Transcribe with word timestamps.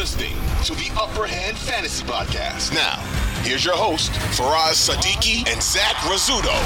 listening 0.00 0.32
to 0.64 0.74
the 0.76 0.90
Upper 0.98 1.26
Hand 1.26 1.58
Fantasy 1.58 2.02
Podcast. 2.06 2.72
Now, 2.72 2.96
here's 3.42 3.62
your 3.66 3.76
host, 3.76 4.10
Faraz 4.32 4.88
Sadiki 4.88 5.46
and 5.46 5.62
Zach 5.62 5.94
Rizzuto. 6.08 6.56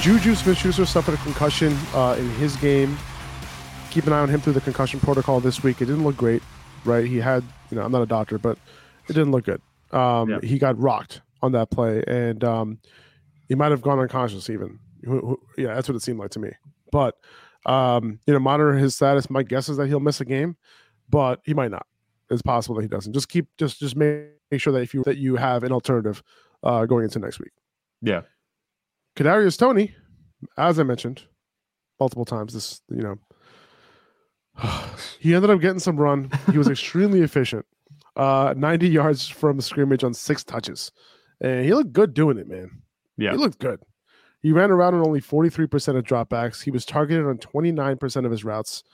Juju 0.00 0.36
Smith-Schuster 0.36 0.86
suffered 0.86 1.14
a 1.14 1.16
concussion 1.24 1.76
uh, 1.92 2.14
in 2.16 2.30
his 2.34 2.54
game. 2.58 2.96
Keep 3.90 4.06
an 4.06 4.12
eye 4.12 4.20
on 4.20 4.28
him 4.28 4.40
through 4.40 4.52
the 4.52 4.60
concussion 4.60 5.00
protocol 5.00 5.40
this 5.40 5.60
week. 5.64 5.82
It 5.82 5.86
didn't 5.86 6.04
look 6.04 6.16
great, 6.16 6.40
right? 6.84 7.04
He 7.04 7.16
had, 7.16 7.42
you 7.72 7.76
know, 7.76 7.82
I'm 7.82 7.90
not 7.90 8.02
a 8.02 8.06
doctor, 8.06 8.38
but 8.38 8.56
it 9.08 9.12
didn't 9.14 9.32
look 9.32 9.44
good. 9.46 9.60
Um, 9.90 10.28
Yeah. 10.30 10.38
He 10.40 10.56
got 10.56 10.78
rocked 10.78 11.20
on 11.42 11.50
that 11.50 11.68
play, 11.70 12.04
and 12.06 12.44
um, 12.44 12.78
he 13.48 13.56
might 13.56 13.72
have 13.72 13.82
gone 13.82 13.98
unconscious 13.98 14.48
even. 14.48 14.78
Who- 15.04 15.18
who- 15.20 15.40
Yeah, 15.58 15.74
that's 15.74 15.88
what 15.88 15.96
it 15.96 16.02
seemed 16.02 16.20
like 16.20 16.30
to 16.30 16.38
me. 16.38 16.50
But 16.92 17.16
um, 17.66 18.20
you 18.26 18.32
know, 18.32 18.38
monitor 18.38 18.72
his 18.72 18.94
status. 18.94 19.28
My 19.28 19.42
guess 19.42 19.68
is 19.68 19.76
that 19.76 19.88
he'll 19.88 20.00
miss 20.00 20.20
a 20.20 20.24
game, 20.24 20.56
but 21.10 21.40
he 21.44 21.52
might 21.52 21.70
not. 21.70 21.86
It's 22.30 22.42
possible 22.42 22.76
that 22.76 22.82
he 22.82 22.88
doesn't. 22.88 23.12
Just 23.12 23.28
keep 23.28 23.48
just 23.58 23.78
just 23.78 23.96
make, 23.96 24.30
sure 24.56 24.72
that 24.72 24.82
if 24.82 24.94
you 24.94 25.02
that 25.04 25.18
you 25.18 25.36
have 25.36 25.64
an 25.64 25.72
alternative 25.72 26.22
uh, 26.62 26.86
going 26.86 27.04
into 27.04 27.18
next 27.18 27.38
week. 27.38 27.52
Yeah. 28.00 28.22
Kadarius 29.16 29.58
Toney, 29.58 29.94
as 30.56 30.78
I 30.78 30.84
mentioned 30.84 31.24
multiple 31.98 32.24
times, 32.24 32.54
this 32.54 32.80
you 32.88 33.02
know, 33.02 33.18
he 35.18 35.34
ended 35.34 35.50
up 35.50 35.60
getting 35.60 35.78
some 35.78 35.96
run. 35.96 36.30
He 36.50 36.58
was 36.58 36.68
extremely 36.70 37.20
efficient. 37.20 37.66
Uh, 38.14 38.54
90 38.56 38.88
yards 38.88 39.28
from 39.28 39.60
scrimmage 39.60 40.02
on 40.02 40.14
six 40.14 40.42
touches, 40.42 40.90
and 41.40 41.64
he 41.64 41.74
looked 41.74 41.92
good 41.92 42.14
doing 42.14 42.38
it, 42.38 42.48
man. 42.48 42.70
Yeah. 43.18 43.32
he 43.32 43.36
looked 43.36 43.58
good. 43.58 43.80
He 44.46 44.52
ran 44.52 44.70
around 44.70 44.94
on 44.94 45.04
only 45.04 45.20
43% 45.20 45.96
of 45.96 46.04
dropbacks. 46.04 46.62
He 46.62 46.70
was 46.70 46.84
targeted 46.84 47.26
on 47.26 47.36
29% 47.38 48.24
of 48.24 48.30
his 48.30 48.44
routes. 48.44 48.84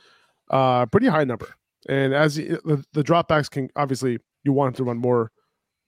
Uh, 0.49 0.87
pretty 0.87 1.09
high 1.09 1.25
number. 1.25 1.55
And 1.91 2.15
as 2.15 2.37
he, 2.37 2.45
the, 2.45 2.83
the 2.95 3.05
dropbacks 3.05 3.51
can 3.51 3.69
obviously 3.77 4.19
you 4.45 4.55
want 4.55 4.69
him 4.69 4.77
to 4.77 4.85
run 4.85 4.97
more 4.97 5.31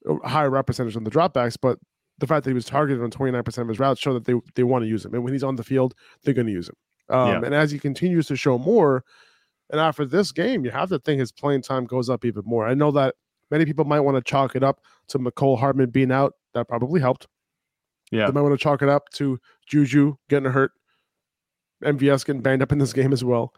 uh, 0.06 0.16
higher 0.28 0.50
route 0.50 0.66
percentage 0.66 0.98
on 0.98 1.04
the 1.04 1.10
dropbacks, 1.10 1.56
but 1.58 1.78
the 2.18 2.26
fact 2.26 2.44
that 2.44 2.50
he 2.50 2.54
was 2.54 2.66
targeted 2.66 3.02
on 3.02 3.08
29% 3.10 3.56
of 3.56 3.68
his 3.68 3.78
routes 3.78 4.02
show 4.02 4.12
that 4.12 4.26
they, 4.26 4.34
they 4.54 4.64
want 4.64 4.82
to 4.82 4.86
use 4.86 5.02
him. 5.02 5.14
And 5.14 5.24
when 5.24 5.32
he's 5.32 5.42
on 5.42 5.56
the 5.56 5.64
field, 5.64 5.94
they're 6.24 6.34
going 6.34 6.46
to 6.46 6.52
use 6.52 6.68
him. 6.68 6.76
Um, 7.08 7.28
Yeah. 7.28 7.40
And 7.46 7.54
as 7.54 7.70
he 7.70 7.78
continues 7.78 8.26
to 8.26 8.36
show 8.36 8.58
more, 8.58 9.02
and 9.70 9.80
after 9.80 10.04
this 10.04 10.30
game, 10.30 10.66
you 10.66 10.72
have 10.72 10.90
to 10.90 10.98
think 10.98 11.20
his 11.20 11.32
playing 11.32 11.62
time 11.62 11.86
goes 11.86 12.10
up 12.10 12.26
even 12.26 12.42
more. 12.44 12.66
I 12.66 12.74
know 12.74 12.90
that 12.90 13.14
many 13.50 13.64
people 13.64 13.86
might 13.86 14.00
want 14.00 14.18
to 14.18 14.30
chalk 14.30 14.56
it 14.56 14.62
up 14.62 14.82
to 15.08 15.18
Mecole 15.18 15.58
Hardman 15.58 15.88
being 15.88 16.12
out. 16.12 16.34
That 16.52 16.68
probably 16.68 17.00
helped. 17.00 17.28
Yeah. 18.10 18.26
They 18.26 18.32
might 18.32 18.42
want 18.42 18.52
to 18.58 18.62
chalk 18.62 18.82
it 18.82 18.88
up 18.88 19.08
to 19.14 19.38
Juju 19.66 20.14
getting 20.28 20.50
hurt, 20.52 20.72
MVS 21.84 22.24
getting 22.24 22.42
banged 22.42 22.62
up 22.62 22.72
in 22.72 22.78
this 22.78 22.92
game 22.92 23.12
as 23.12 23.24
well. 23.24 23.52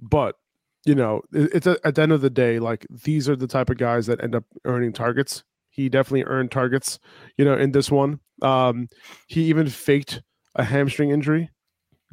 But 0.00 0.36
you 0.84 0.94
know, 0.96 1.22
it- 1.32 1.50
it's 1.54 1.66
a, 1.66 1.76
at 1.84 1.94
the 1.94 2.02
end 2.02 2.10
of 2.12 2.20
the 2.22 2.30
day, 2.30 2.58
like 2.58 2.84
these 3.04 3.28
are 3.28 3.36
the 3.36 3.46
type 3.46 3.70
of 3.70 3.78
guys 3.78 4.06
that 4.06 4.22
end 4.22 4.34
up 4.34 4.44
earning 4.64 4.92
targets. 4.92 5.44
He 5.70 5.88
definitely 5.88 6.24
earned 6.24 6.50
targets, 6.50 6.98
you 7.38 7.44
know, 7.44 7.56
in 7.56 7.70
this 7.72 7.90
one. 7.90 8.18
Um, 8.42 8.88
he 9.28 9.44
even 9.44 9.68
faked 9.68 10.20
a 10.56 10.64
hamstring 10.64 11.10
injury 11.10 11.50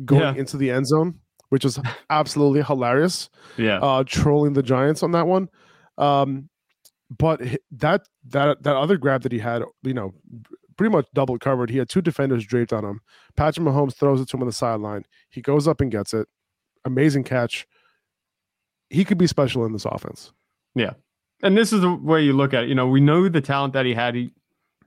going 0.06 0.22
Yeah. 0.22 0.36
into 0.36 0.56
the 0.56 0.70
end 0.70 0.86
zone, 0.88 1.20
which 1.50 1.66
is 1.66 1.80
absolutely 2.12 2.62
hilarious 2.62 3.30
Yeah. 3.58 3.80
uh, 3.80 4.04
trolling 4.06 4.54
the 4.54 4.64
Giants 4.64 5.02
on 5.02 5.12
that 5.14 5.26
one. 5.28 5.50
Um, 5.98 6.50
but 7.10 7.42
that 7.72 8.04
that 8.28 8.62
that 8.64 8.76
other 8.76 8.98
grab 8.98 9.24
that 9.24 9.32
he 9.32 9.40
had, 9.40 9.64
you 9.82 9.96
know, 9.96 10.14
pretty 10.80 10.96
much 10.96 11.08
double 11.14 11.38
covered. 11.38 11.70
He 11.70 11.78
had 11.78 11.90
two 11.90 12.02
defenders 12.02 12.46
draped 12.46 12.72
on 12.72 12.86
him. 12.86 13.02
Patrick 13.36 13.68
Mahomes 13.68 13.96
throws 13.96 14.22
it 14.22 14.30
to 14.30 14.38
him 14.38 14.44
on 14.44 14.48
the 14.48 14.54
sideline. 14.54 15.04
He 15.30 15.42
goes 15.42 15.68
up 15.68 15.82
and 15.82 15.92
gets 15.92 16.14
it. 16.14 16.26
Amazing 16.86 17.26
catch. 17.26 17.68
He 18.90 19.04
could 19.04 19.18
be 19.18 19.28
special 19.28 19.66
in 19.66 19.74
this 19.74 19.84
offense. 19.84 20.32
Yeah. 20.76 20.92
And 21.44 21.58
this 21.58 21.74
is 21.74 21.82
the 21.82 21.94
way 21.94 22.24
you 22.24 22.32
look 22.32 22.54
at 22.54 22.64
it. 22.64 22.70
You 22.70 22.76
know, 22.76 22.88
we 22.88 23.02
know 23.02 23.28
the 23.28 23.42
talent 23.42 23.74
that 23.74 23.86
he 23.86 23.94
had. 23.94 24.16
He 24.16 24.32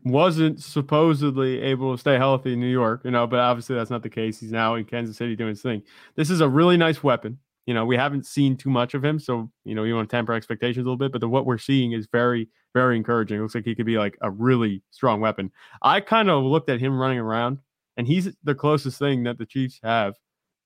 wasn't 0.03 0.63
supposedly 0.63 1.61
able 1.61 1.93
to 1.93 2.01
stay 2.01 2.17
healthy 2.17 2.55
in 2.55 2.61
New 2.61 2.73
York, 2.73 3.02
you 3.05 3.11
know, 3.11 3.27
but 3.27 3.41
obviously 3.41 3.77
that's 3.77 3.91
not 3.91 4.02
the 4.02 4.08
case. 4.08 4.41
He's 4.41 4.51
now 4.51 4.77
in 4.77 4.86
Kansas 4.86 5.19
City 5.19 5.36
doing 5.36 5.51
his 5.51 5.61
thing. 5.61 5.83
This 6.17 6.31
is 6.31 6.41
a 6.41 6.48
really 6.48 6.79
nice 6.79 7.02
weapon. 7.02 7.39
You 7.67 7.74
know, 7.74 7.84
we 7.84 7.96
haven't 7.96 8.27
seen 8.27 8.56
too 8.56 8.70
much 8.70 8.95
of 8.95 9.05
him, 9.05 9.18
so 9.18 9.50
you 9.64 9.74
know, 9.74 9.84
you 9.84 9.95
want 9.95 10.08
to 10.11 10.17
temper 10.17 10.33
expectations 10.33 10.84
a 10.84 10.89
little 10.89 10.96
bit, 10.96 11.12
but 11.12 11.20
the, 11.20 11.28
what 11.28 11.46
we're 11.46 11.58
seeing 11.58 11.92
is 11.92 12.08
very, 12.11 12.48
very 12.74 12.96
encouraging. 12.96 13.39
It 13.39 13.42
looks 13.42 13.55
like 13.55 13.64
he 13.64 13.74
could 13.74 13.86
be 13.86 13.98
like 13.98 14.18
a 14.20 14.30
really 14.30 14.83
strong 14.90 15.20
weapon. 15.20 15.50
I 15.80 16.01
kind 16.01 16.28
of 16.28 16.42
looked 16.42 16.70
at 16.70 16.80
him 16.80 16.98
running 16.98 17.18
around, 17.18 17.58
and 17.96 18.06
he's 18.06 18.28
the 18.42 18.55
closest 18.55 18.98
thing 18.98 19.22
that 19.24 19.39
the 19.39 19.46
Chiefs 19.46 19.78
have 19.83 20.14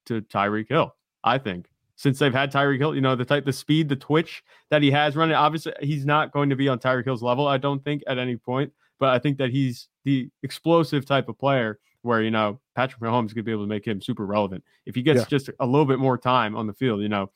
to 0.06 0.22
Tyreek 0.22 0.68
Hill, 0.68 0.94
I 1.22 1.38
think. 1.38 1.66
Since 1.96 2.18
they've 2.18 2.32
had 2.32 2.52
Tyreek 2.52 2.78
Hill, 2.78 2.94
you 2.94 3.00
know, 3.00 3.16
the 3.16 3.24
type, 3.24 3.44
the 3.44 3.52
speed, 3.52 3.88
the 3.88 3.96
twitch 3.96 4.42
that 4.70 4.82
he 4.82 4.90
has 4.90 5.16
running. 5.16 5.34
Obviously, 5.34 5.72
he's 5.80 6.04
not 6.04 6.32
going 6.32 6.50
to 6.50 6.56
be 6.56 6.68
on 6.68 6.78
Tyreek 6.78 7.04
Hill's 7.04 7.22
level, 7.22 7.46
I 7.46 7.56
don't 7.56 7.82
think, 7.82 8.02
at 8.06 8.18
any 8.18 8.36
point. 8.36 8.72
But 8.98 9.10
I 9.10 9.18
think 9.18 9.38
that 9.38 9.50
he's 9.50 9.88
the 10.04 10.30
explosive 10.42 11.04
type 11.04 11.28
of 11.28 11.38
player 11.38 11.78
where, 12.06 12.22
you 12.22 12.30
know, 12.30 12.60
Patrick 12.74 13.02
Mahomes 13.02 13.34
could 13.34 13.44
be 13.44 13.52
able 13.52 13.64
to 13.64 13.68
make 13.68 13.86
him 13.86 14.00
super 14.00 14.24
relevant. 14.24 14.64
If 14.86 14.94
he 14.94 15.02
gets 15.02 15.20
Yeah. 15.20 15.24
just 15.26 15.50
a 15.60 15.66
little 15.66 15.84
bit 15.86 15.98
more 15.98 16.16
time 16.16 16.56
on 16.56 16.66
the 16.66 16.72
field, 16.72 17.02
you 17.02 17.08
know, 17.08 17.30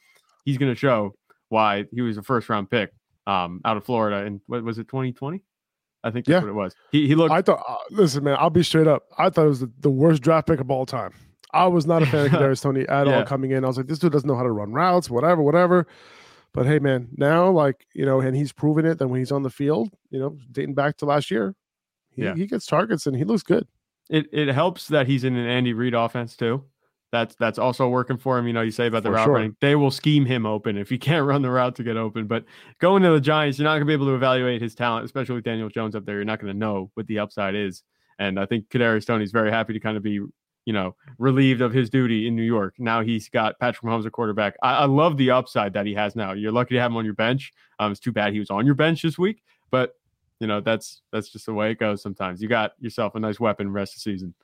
he's 0.44 0.56
going 0.56 0.72
to 0.72 0.78
show 0.78 1.14
why 1.48 1.84
he 1.92 2.00
was 2.00 2.16
a 2.16 2.22
first 2.22 2.48
round 2.48 2.70
pick 2.70 2.92
um, 3.26 3.60
out 3.64 3.76
of 3.76 3.84
Florida. 3.84 4.24
And 4.24 4.40
what 4.46 4.62
was 4.64 4.78
it, 4.78 4.88
2020? 4.88 5.42
I 6.02 6.10
think 6.10 6.24
that's 6.24 6.32
Yeah. 6.34 6.40
what 6.40 6.48
it 6.48 6.54
was. 6.54 6.74
He, 6.92 7.06
he 7.06 7.14
looked, 7.14 7.32
I 7.32 7.42
thought, 7.42 7.62
uh, 7.68 7.76
listen, 7.90 8.24
man, 8.24 8.36
I'll 8.40 8.48
be 8.50 8.62
straight 8.62 8.86
up. 8.86 9.02
I 9.18 9.28
thought 9.28 9.44
it 9.44 9.48
was 9.48 9.60
the, 9.60 9.70
the 9.80 9.90
worst 9.90 10.22
draft 10.22 10.46
pick 10.46 10.60
of 10.60 10.70
all 10.70 10.86
time. 10.86 11.12
I 11.52 11.66
was 11.66 11.84
not 11.84 12.02
a 12.02 12.06
fan 12.06 12.26
of 12.26 12.32
Kadarius 12.32 12.62
Toney 12.62 12.88
at 12.88 13.06
Yeah. 13.06 13.18
all 13.18 13.24
coming 13.24 13.50
in. 13.50 13.64
I 13.64 13.66
was 13.66 13.76
like, 13.76 13.86
this 13.88 13.98
dude 13.98 14.12
doesn't 14.12 14.26
know 14.26 14.36
how 14.36 14.44
to 14.44 14.52
run 14.52 14.72
routes, 14.72 15.10
whatever, 15.10 15.42
whatever. 15.42 15.86
But 16.52 16.66
hey, 16.66 16.78
man, 16.78 17.08
now 17.16 17.50
like 17.50 17.86
you 17.94 18.04
know, 18.06 18.20
and 18.20 18.34
he's 18.34 18.52
proven 18.52 18.84
it. 18.86 18.98
That 18.98 19.08
when 19.08 19.20
he's 19.20 19.30
on 19.32 19.42
the 19.42 19.50
field, 19.50 19.90
you 20.10 20.18
know, 20.18 20.36
dating 20.50 20.74
back 20.74 20.96
to 20.98 21.04
last 21.06 21.30
year, 21.30 21.54
he, 22.12 22.22
Yeah. 22.24 22.34
he 22.34 22.46
gets 22.46 22.66
targets 22.66 23.06
and 23.06 23.14
he 23.16 23.22
looks 23.24 23.42
good. 23.44 23.66
It, 24.10 24.26
it 24.32 24.48
helps 24.48 24.88
that 24.88 25.06
he's 25.06 25.24
in 25.24 25.36
an 25.36 25.46
Andy 25.46 25.72
Reid 25.72 25.94
offense 25.94 26.36
too. 26.36 26.64
That's 27.12 27.34
that's 27.36 27.58
also 27.58 27.88
working 27.88 28.18
for 28.18 28.38
him. 28.38 28.46
You 28.46 28.52
know, 28.52 28.60
you 28.60 28.70
say 28.70 28.86
about 28.86 29.02
the 29.02 29.08
For 29.08 29.14
route 29.14 29.24
sure. 29.24 29.34
running, 29.34 29.56
they 29.60 29.74
will 29.76 29.90
scheme 29.90 30.24
him 30.26 30.46
open 30.46 30.76
if 30.76 30.88
he 30.90 30.98
can't 31.08 31.26
run 31.26 31.42
the 31.42 31.50
route 31.50 31.76
to 31.76 31.82
get 31.82 31.96
open. 31.96 32.26
But 32.26 32.44
going 32.80 33.02
to 33.02 33.10
the 33.10 33.20
Giants, 33.20 33.58
you're 33.58 33.64
not 33.64 33.74
gonna 33.74 33.84
be 33.86 33.92
able 33.92 34.06
to 34.06 34.14
evaluate 34.14 34.60
his 34.60 34.74
talent, 34.74 35.04
especially 35.04 35.36
with 35.36 35.44
Daniel 35.44 35.68
Jones 35.68 35.94
up 35.94 36.04
there. 36.04 36.16
You're 36.16 36.24
not 36.24 36.40
gonna 36.40 36.54
know 36.54 36.90
what 36.94 37.06
the 37.06 37.18
upside 37.18 37.54
is. 37.54 37.82
And 38.18 38.38
I 38.38 38.46
think 38.46 38.68
Kadarius 38.68 39.06
Toney's 39.06 39.32
very 39.32 39.50
happy 39.50 39.72
to 39.72 39.80
kind 39.80 39.96
of 39.96 40.02
be, 40.02 40.20
you 40.66 40.72
know, 40.72 40.94
relieved 41.18 41.62
of 41.62 41.72
his 41.72 41.88
duty 41.88 42.26
in 42.26 42.36
New 42.36 42.42
York. 42.42 42.74
Now 42.78 43.00
he's 43.00 43.28
got 43.28 43.58
Patrick 43.58 43.82
Mahomes 43.82 44.06
a 44.06 44.10
quarterback. 44.10 44.56
I, 44.62 44.74
I 44.74 44.84
love 44.84 45.16
the 45.16 45.30
upside 45.30 45.72
that 45.72 45.86
he 45.86 45.94
has 45.94 46.14
now. 46.14 46.32
You're 46.32 46.52
lucky 46.52 46.74
to 46.74 46.80
have 46.80 46.90
him 46.90 46.96
on 46.96 47.04
your 47.04 47.14
bench. 47.14 47.52
Um, 47.78 47.92
it's 47.92 48.00
too 48.00 48.12
bad 48.12 48.32
he 48.32 48.38
was 48.38 48.50
on 48.50 48.66
your 48.66 48.74
bench 48.74 49.02
this 49.02 49.18
week, 49.18 49.42
but 49.70 49.94
you 50.40 50.46
know 50.46 50.60
that's 50.60 51.02
that's 51.12 51.28
just 51.30 51.46
the 51.46 51.54
way 51.54 51.70
it 51.70 51.78
goes. 51.78 52.02
Sometimes 52.02 52.42
you 52.42 52.48
got 52.48 52.72
yourself 52.80 53.14
a 53.14 53.20
nice 53.20 53.38
weapon 53.38 53.70
rest 53.70 53.94
of 53.94 54.02
the 54.02 54.10
season. 54.10 54.34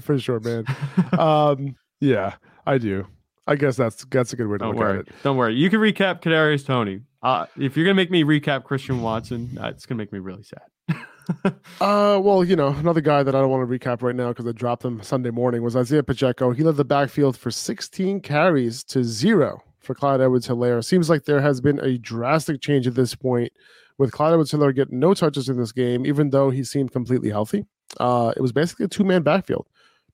for 0.00 0.18
sure, 0.18 0.40
man. 0.40 0.64
um, 1.18 1.76
yeah, 2.00 2.34
I 2.66 2.78
do. 2.78 3.06
I 3.46 3.56
guess 3.56 3.76
that's 3.76 4.04
that's 4.06 4.32
a 4.32 4.36
good 4.36 4.46
way 4.46 4.54
to 4.54 4.58
Don't 4.58 4.70
look 4.70 4.78
worry. 4.78 4.98
at 5.00 5.08
it. 5.08 5.14
Don't 5.22 5.36
worry. 5.36 5.54
You 5.54 5.68
can 5.68 5.80
recap 5.80 6.22
Kadarius 6.22 6.64
Toney. 6.64 7.00
Uh, 7.22 7.46
if 7.58 7.76
you're 7.76 7.84
gonna 7.84 7.94
make 7.94 8.10
me 8.10 8.24
recap 8.24 8.64
Christian 8.64 9.02
Watson, 9.02 9.58
uh, 9.60 9.68
it's 9.68 9.84
gonna 9.84 9.98
make 9.98 10.12
me 10.12 10.18
really 10.20 10.42
sad. 10.42 10.62
Uh, 11.80 12.20
well, 12.22 12.44
you 12.44 12.54
know, 12.54 12.68
another 12.68 13.00
guy 13.00 13.22
that 13.22 13.34
I 13.34 13.40
don't 13.40 13.48
want 13.48 13.66
to 13.68 13.78
recap 13.78 14.02
right 14.02 14.14
now 14.14 14.28
because 14.28 14.46
I 14.46 14.52
dropped 14.52 14.84
him 14.84 15.02
Sunday 15.02 15.30
morning 15.30 15.62
was 15.62 15.74
Isaiah 15.74 16.02
Pacheco. 16.02 16.50
He 16.50 16.62
led 16.62 16.76
the 16.76 16.84
backfield 16.84 17.34
for 17.36 17.50
16 17.50 18.20
carries 18.20 18.84
to 18.84 19.02
zero 19.02 19.62
for 19.78 19.94
Clyde 19.94 20.20
Edwards 20.20 20.46
Helaire. 20.46 20.84
Seems 20.84 21.08
like 21.08 21.24
there 21.24 21.40
has 21.40 21.62
been 21.62 21.78
a 21.80 21.96
drastic 21.96 22.60
change 22.60 22.86
at 22.86 22.94
this 22.94 23.14
point 23.14 23.52
with 23.98 24.12
Clyde 24.12 24.32
Edwards 24.32 24.52
Helaire 24.52 24.74
getting 24.74 24.98
no 24.98 25.14
touches 25.14 25.48
in 25.48 25.56
this 25.56 25.72
game, 25.72 26.04
even 26.06 26.30
though 26.30 26.50
he 26.50 26.64
seemed 26.64 26.92
completely 26.92 27.30
healthy. 27.30 27.64
Uh, 28.00 28.32
it 28.36 28.40
was 28.40 28.52
basically 28.52 28.86
a 28.86 28.88
two 28.88 29.04
man 29.04 29.22
backfield. 29.22 29.66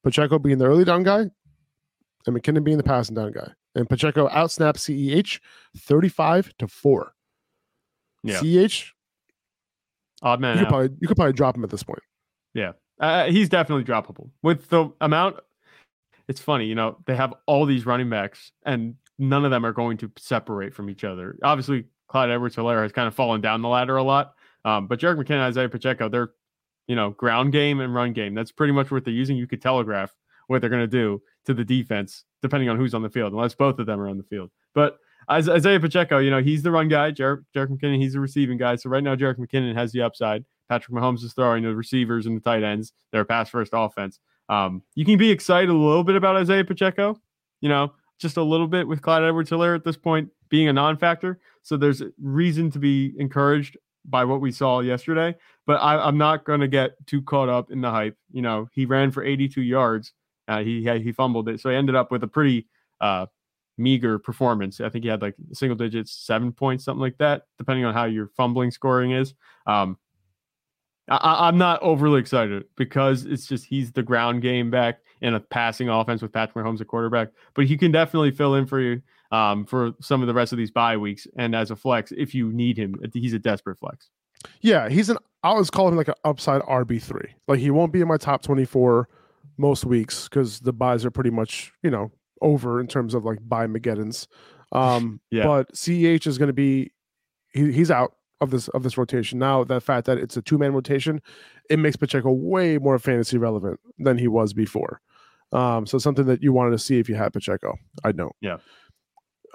Pacheco 0.03 0.39
being 0.39 0.59
the 0.59 0.67
early 0.67 0.85
down 0.85 1.03
guy 1.03 1.31
and 2.27 2.37
McKinnon 2.37 2.65
being 2.65 2.77
the 2.77 2.83
passing 2.83 3.15
down 3.15 3.33
guy. 3.33 3.51
And 3.75 3.89
Pacheco 3.89 4.29
outsnapped 4.29 4.79
CEH 4.79 5.41
35 5.77 6.53
to 6.59 6.67
4. 6.69 7.13
Yeah. 8.23 8.41
CEH, 8.41 8.91
Odd 10.23 10.41
man 10.41 10.59
you 10.59 10.59
could, 10.59 10.67
out. 10.67 10.71
probably, 10.71 10.97
you 11.01 11.09
could 11.09 11.17
probably 11.17 11.33
drop 11.33 11.57
him 11.57 11.65
at 11.65 11.71
this 11.71 11.83
point. 11.83 12.03
Uh, 13.01 13.25
he's 13.31 13.49
definitely 13.49 13.85
droppable 13.85 14.29
with 14.43 14.69
the 14.69 14.91
amount. 15.01 15.37
It's 16.29 16.41
funny, 16.41 16.67
you 16.67 16.75
know, 16.75 16.99
they 17.07 17.17
have 17.17 17.33
all 17.47 17.65
these 17.65 17.87
running 17.87 18.11
backs, 18.11 18.53
and 18.65 18.97
none 19.19 19.45
of 19.45 19.51
them 19.51 19.65
are 19.65 19.73
going 19.73 19.97
to 19.99 20.13
separate 20.17 20.75
from 20.75 20.91
each 20.91 21.03
other. 21.03 21.39
Obviously, 21.43 21.87
Clyde 22.11 22.31
Edwards 22.31 22.57
Helaire 22.57 22.83
has 22.83 22.91
kind 22.91 23.07
of 23.07 23.15
fallen 23.15 23.41
down 23.41 23.63
the 23.63 23.69
ladder 23.69 23.97
a 23.97 24.03
lot. 24.03 24.35
Um, 24.65 24.89
but 24.89 24.99
Jerick 24.99 25.17
McKinnon, 25.17 25.43
Isaiah 25.43 25.69
Pacheco, 25.69 26.09
they're, 26.09 26.31
you 26.89 26.97
know, 26.97 27.11
ground 27.11 27.53
game 27.53 27.81
and 27.81 27.95
run 27.95 28.13
game. 28.13 28.35
That's 28.35 28.51
pretty 28.51 28.73
much 28.73 28.91
what 28.91 29.05
they're 29.05 29.15
using. 29.15 29.37
You 29.37 29.47
could 29.47 29.63
telegraph 29.63 30.13
what 30.49 30.61
they're 30.61 30.71
going 30.71 30.83
to 30.83 30.89
do 30.89 31.23
to 31.47 31.55
the 31.55 31.65
defense, 31.65 32.25
depending 32.43 32.69
on 32.69 32.77
who's 32.77 32.95
on 32.95 33.03
the 33.03 33.09
field, 33.09 33.33
unless 33.33 33.55
both 33.55 33.79
of 33.79 33.87
them 33.87 34.01
are 34.01 34.09
on 34.09 34.19
the 34.19 34.25
field. 34.25 34.51
But 34.75 34.99
Isaiah 35.31 35.79
Pacheco, 35.79 36.19
you 36.19 36.31
know, 36.31 36.43
he's 36.43 36.65
the 36.65 36.73
run 36.73 36.89
guy. 36.89 37.13
Jerick, 37.13 37.45
Jerick 37.55 37.69
McKinnon, 37.69 37.99
he's 37.99 38.15
the 38.15 38.21
receiving 38.21 38.59
guy. 38.59 38.75
So 38.75 38.91
right 38.91 39.05
now, 39.05 39.15
Jerick 39.15 39.39
McKinnon 39.39 39.75
has 39.77 39.93
the 39.93 40.03
upside. 40.03 40.45
Patrick 40.69 40.97
Mahomes 40.97 41.23
is 41.23 41.33
throwing 41.33 41.63
the 41.63 41.75
receivers 41.75 42.27
and 42.27 42.37
the 42.37 42.41
tight 42.41 42.65
ends. 42.65 42.93
They're 43.13 43.25
pass 43.25 43.49
first 43.49 43.71
offense. 43.73 44.19
Um, 44.49 44.83
you 44.97 45.05
can 45.05 45.17
be 45.17 45.31
excited 45.31 45.71
a 45.71 45.75
little 45.75 46.03
bit 46.03 46.17
about 46.17 46.35
Isaiah 46.35 46.65
Pacheco, 46.65 47.21
you 47.61 47.69
know, 47.69 47.93
just 48.19 48.37
a 48.37 48.43
little 48.43 48.67
bit 48.67 48.89
with 48.89 49.01
Clyde 49.01 49.23
Edwards 49.23 49.51
Helaire 49.51 49.77
at 49.77 49.85
this 49.85 49.97
point. 49.97 50.29
Being 50.51 50.69
a 50.69 50.73
non-factor. 50.73 51.41
So 51.63 51.77
there's 51.77 52.03
reason 52.21 52.71
to 52.73 52.79
be 52.79 53.15
encouraged 53.19 53.79
by 54.05 54.25
what 54.25 54.41
we 54.41 54.53
saw 54.53 54.81
yesterday. 54.81 55.35
But 55.67 55.77
I, 55.77 56.09
am 56.09 56.19
not 56.19 56.45
going 56.45 56.61
to 56.61 56.69
get 56.69 56.93
too 57.07 57.23
caught 57.23 57.49
up 57.49 57.71
in 57.71 57.81
the 57.81 57.91
hype. 57.91 58.17
You 58.33 58.43
know, 58.43 58.69
he 58.73 58.85
ran 58.85 59.11
for 59.11 59.23
82 59.23 59.63
yards. 59.63 60.13
Uh, 60.49 60.63
he 60.63 60.83
he 60.83 61.13
fumbled 61.13 61.49
it, 61.49 61.61
so 61.61 61.71
he 61.71 61.77
ended 61.77 61.95
up 61.95 62.11
with 62.11 62.25
a 62.25 62.27
pretty 62.27 62.67
uh, 63.01 63.27
meager 63.79 64.19
performance. 64.19 64.81
I 64.81 64.89
think 64.89 65.05
he 65.05 65.11
had 65.11 65.23
like 65.23 65.37
single 65.53 65.77
digits, 65.77 66.13
seven 66.13 66.51
points, 66.51 66.85
something 66.85 67.01
like 67.01 67.19
that, 67.19 67.43
depending 67.57 67.85
on 67.85 67.95
how 67.95 68.07
your 68.07 68.29
fumbling 68.37 68.73
scoring 68.73 69.13
is. 69.13 69.35
Um, 69.67 69.97
I, 71.09 71.49
am 71.49 71.59
not 71.59 71.83
overly 71.83 72.21
excited 72.21 72.65
because 72.77 73.27
it's 73.27 73.47
just 73.47 73.65
he's 73.65 73.93
the 73.93 74.03
ground 74.03 74.43
game 74.43 74.71
back 74.71 75.01
in 75.21 75.35
a 75.35 75.41
passing 75.41 75.89
offense 75.89 76.23
with 76.23 76.33
Patrick 76.33 76.65
Mahomes 76.65 76.81
at 76.81 76.87
quarterback, 76.87 77.29
but 77.55 77.67
he 77.67 77.77
can 77.77 77.93
definitely 77.93 78.31
fill 78.31 78.55
in 78.55 78.67
for 78.67 78.81
you 78.81 79.03
um, 79.31 79.65
for 79.65 79.93
some 80.01 80.21
of 80.23 80.27
the 80.27 80.35
rest 80.35 80.53
of 80.53 80.59
these 80.59 80.71
bye 80.71 80.97
weeks 80.97 81.27
and 81.37 81.55
as 81.55 81.71
a 81.71 81.77
flex 81.77 82.13
if 82.17 82.35
you 82.35 82.53
need 82.53 82.77
him. 82.77 82.97
He's 83.13 83.33
a 83.33 83.39
desperate 83.39 83.79
flex. 83.79 84.11
Yeah, 84.61 84.89
he's 84.89 85.09
an. 85.09 85.19
I 85.43 85.49
always 85.49 85.71
call 85.71 85.89
him 85.89 85.97
like 85.97 86.09
an 86.09 86.15
upside 86.25 86.63
RB 86.63 87.01
three. 87.03 87.35
Like 87.49 87.61
he 87.61 87.71
won't 87.71 87.93
be 87.93 88.01
in 88.01 88.09
my 88.09 88.17
top 88.17 88.43
twenty 88.43 88.65
four 88.65 89.09
most 89.57 89.85
weeks 89.85 90.29
because 90.29 90.61
the 90.61 90.73
byes 90.73 91.05
are 91.05 91.11
pretty 91.11 91.31
much 91.31 91.73
you 91.83 91.91
know 91.91 92.11
over 92.41 92.81
in 92.81 92.87
terms 92.87 93.15
of 93.15 93.25
like 93.25 93.39
buy 93.47 93.67
Mageddons. 93.67 94.27
Um, 94.73 95.21
yeah. 95.31 95.45
But 95.45 95.73
CEH 95.73 96.27
is 96.27 96.39
going 96.39 96.49
to 96.49 96.55
be 96.55 96.93
he, 97.53 97.73
he's 97.73 97.91
out 97.91 98.15
of 98.41 98.51
this 98.51 98.69
of 98.69 98.83
this 98.83 98.97
rotation. 98.97 99.39
Now 99.39 99.65
the 99.65 99.81
fact 99.81 100.07
that 100.07 100.19
it's 100.19 100.37
a 100.37 100.43
two 100.43 100.59
man 100.59 100.73
rotation, 100.73 101.21
it 101.69 101.79
makes 101.79 101.97
Pacheco 101.97 102.33
way 102.33 102.79
more 102.79 102.99
fantasy 102.99 103.39
relevant 103.39 103.79
than 103.99 104.19
he 104.19 104.29
was 104.29 104.53
before. 104.53 105.01
Um, 105.53 105.87
so 105.87 105.99
something 105.99 106.27
that 106.27 106.43
you 106.43 106.53
wanted 106.53 106.71
to 106.71 106.79
see 106.79 106.99
if 106.99 107.09
you 107.09 107.17
had 107.17 107.33
Pacheco, 107.33 107.77
I 108.05 108.13
know. 108.13 108.31
Yeah. 108.41 108.59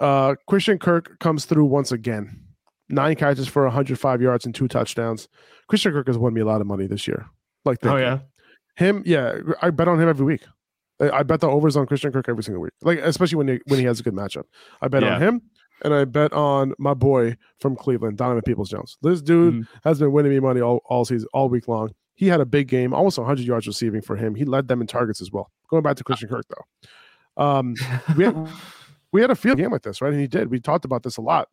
Uh, 0.00 0.34
Christian 0.48 0.78
Kirk 0.78 1.18
comes 1.18 1.44
through 1.44 1.64
once 1.66 1.92
again. 1.92 2.42
Nine 2.88 3.16
catches 3.16 3.48
for 3.48 3.64
105 3.64 4.22
yards 4.22 4.46
and 4.46 4.54
two 4.54 4.68
touchdowns. 4.68 5.28
Christian 5.68 5.92
Kirk 5.92 6.06
has 6.06 6.18
won 6.18 6.34
me 6.34 6.40
a 6.40 6.44
lot 6.44 6.60
of 6.60 6.66
money 6.66 6.86
this 6.86 7.08
year. 7.08 7.26
Like, 7.64 7.84
oh 7.84 7.96
yeah, 7.96 8.20
him. 8.76 9.02
Yeah, 9.04 9.38
I 9.60 9.70
bet 9.70 9.88
on 9.88 10.00
him 10.00 10.08
every 10.08 10.24
week. 10.24 10.44
I 11.00 11.24
bet 11.24 11.40
the 11.40 11.48
overs 11.48 11.76
on 11.76 11.86
Christian 11.86 12.12
Kirk 12.12 12.28
every 12.28 12.42
single 12.44 12.62
week. 12.62 12.72
Like, 12.82 12.98
especially 13.00 13.36
when 13.36 13.48
he 13.48 13.60
when 13.66 13.80
he 13.80 13.84
has 13.86 14.00
a 14.00 14.02
good 14.02 14.14
matchup. 14.14 14.44
I 14.80 14.88
bet 14.88 15.02
yeah. 15.02 15.16
on 15.16 15.22
him 15.22 15.42
and 15.82 15.94
I 15.94 16.04
bet 16.04 16.32
on 16.32 16.74
my 16.78 16.94
boy 16.94 17.36
from 17.60 17.76
Cleveland, 17.76 18.16
Donovan 18.16 18.42
Peoples 18.42 18.70
Jones. 18.70 18.96
This 19.02 19.20
dude 19.20 19.54
mm-hmm. 19.54 19.88
has 19.88 19.98
been 19.98 20.12
winning 20.12 20.32
me 20.32 20.40
money 20.40 20.60
all, 20.60 20.80
all 20.86 21.04
season, 21.04 21.28
all 21.32 21.48
week 21.48 21.68
long. 21.68 21.90
He 22.14 22.28
had 22.28 22.40
a 22.40 22.46
big 22.46 22.68
game, 22.68 22.94
almost 22.94 23.18
100 23.18 23.44
yards 23.44 23.66
receiving 23.66 24.00
for 24.00 24.16
him. 24.16 24.34
He 24.34 24.44
led 24.44 24.68
them 24.68 24.80
in 24.80 24.86
targets 24.86 25.20
as 25.20 25.30
well. 25.30 25.50
Going 25.68 25.82
back 25.82 25.96
to 25.96 26.04
Christian 26.04 26.28
Kirk, 26.28 26.46
though, 26.48 27.42
um, 27.42 27.74
we 28.16 28.24
had, 28.24 28.34
we 29.16 29.22
had 29.22 29.30
a 29.30 29.34
field 29.34 29.56
game 29.56 29.70
with 29.70 29.82
this, 29.82 30.02
right? 30.02 30.12
And 30.12 30.20
he 30.20 30.26
did. 30.26 30.50
We 30.50 30.60
talked 30.60 30.84
about 30.84 31.02
this 31.02 31.16
a 31.16 31.22
lot. 31.22 31.48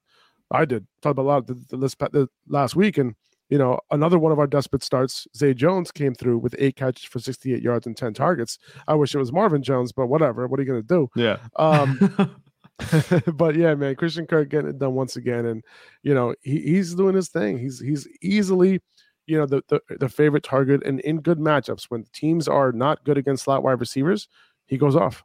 I 0.51 0.65
did 0.65 0.85
talk 1.01 1.11
about 1.11 1.23
a 1.23 1.29
lot 1.29 1.47
the, 1.47 1.53
the, 1.69 1.77
this 1.77 1.95
the 1.95 2.27
last 2.49 2.75
week, 2.75 2.97
and 2.97 3.15
you 3.49 3.57
know, 3.57 3.79
another 3.89 4.19
one 4.19 4.33
of 4.33 4.39
our 4.39 4.47
desperate 4.47 4.83
starts, 4.83 5.25
Zay 5.33 5.53
Jones 5.53 5.89
came 5.89 6.13
through 6.13 6.39
with 6.39 6.55
eight 6.59 6.75
catches 6.75 7.05
for 7.05 7.19
68 7.19 7.61
yards 7.61 7.87
and 7.87 7.95
10 7.95 8.13
targets. 8.13 8.59
I 8.85 8.95
wish 8.95 9.15
it 9.15 9.17
was 9.17 9.31
Marvin 9.31 9.63
Jones, 9.63 9.93
but 9.93 10.07
whatever. 10.07 10.45
What 10.45 10.59
are 10.59 10.63
you 10.63 10.69
going 10.69 10.81
to 10.81 10.87
do? 10.87 11.09
Yeah. 11.15 11.37
Um, 11.55 11.97
but 13.35 13.55
yeah, 13.55 13.75
man, 13.75 13.95
Christian 13.95 14.27
Kirk 14.27 14.49
getting 14.49 14.71
it 14.71 14.79
done 14.79 14.93
once 14.93 15.15
again, 15.15 15.45
and 15.45 15.63
you 16.01 16.13
know 16.13 16.35
he, 16.41 16.59
he's 16.59 16.93
doing 16.95 17.15
his 17.15 17.29
thing. 17.29 17.57
He's 17.57 17.79
he's 17.79 18.07
easily, 18.21 18.81
you 19.27 19.37
know, 19.37 19.45
the, 19.45 19.63
the 19.69 19.79
the 19.99 20.09
favorite 20.09 20.43
target, 20.43 20.85
and 20.85 20.99
in 21.01 21.21
good 21.21 21.37
matchups 21.37 21.85
when 21.85 22.05
teams 22.11 22.47
are 22.47 22.73
not 22.73 23.05
good 23.05 23.17
against 23.17 23.43
slot 23.45 23.63
wide 23.63 23.79
receivers, 23.79 24.27
he 24.65 24.77
goes 24.77 24.95
off. 24.95 25.23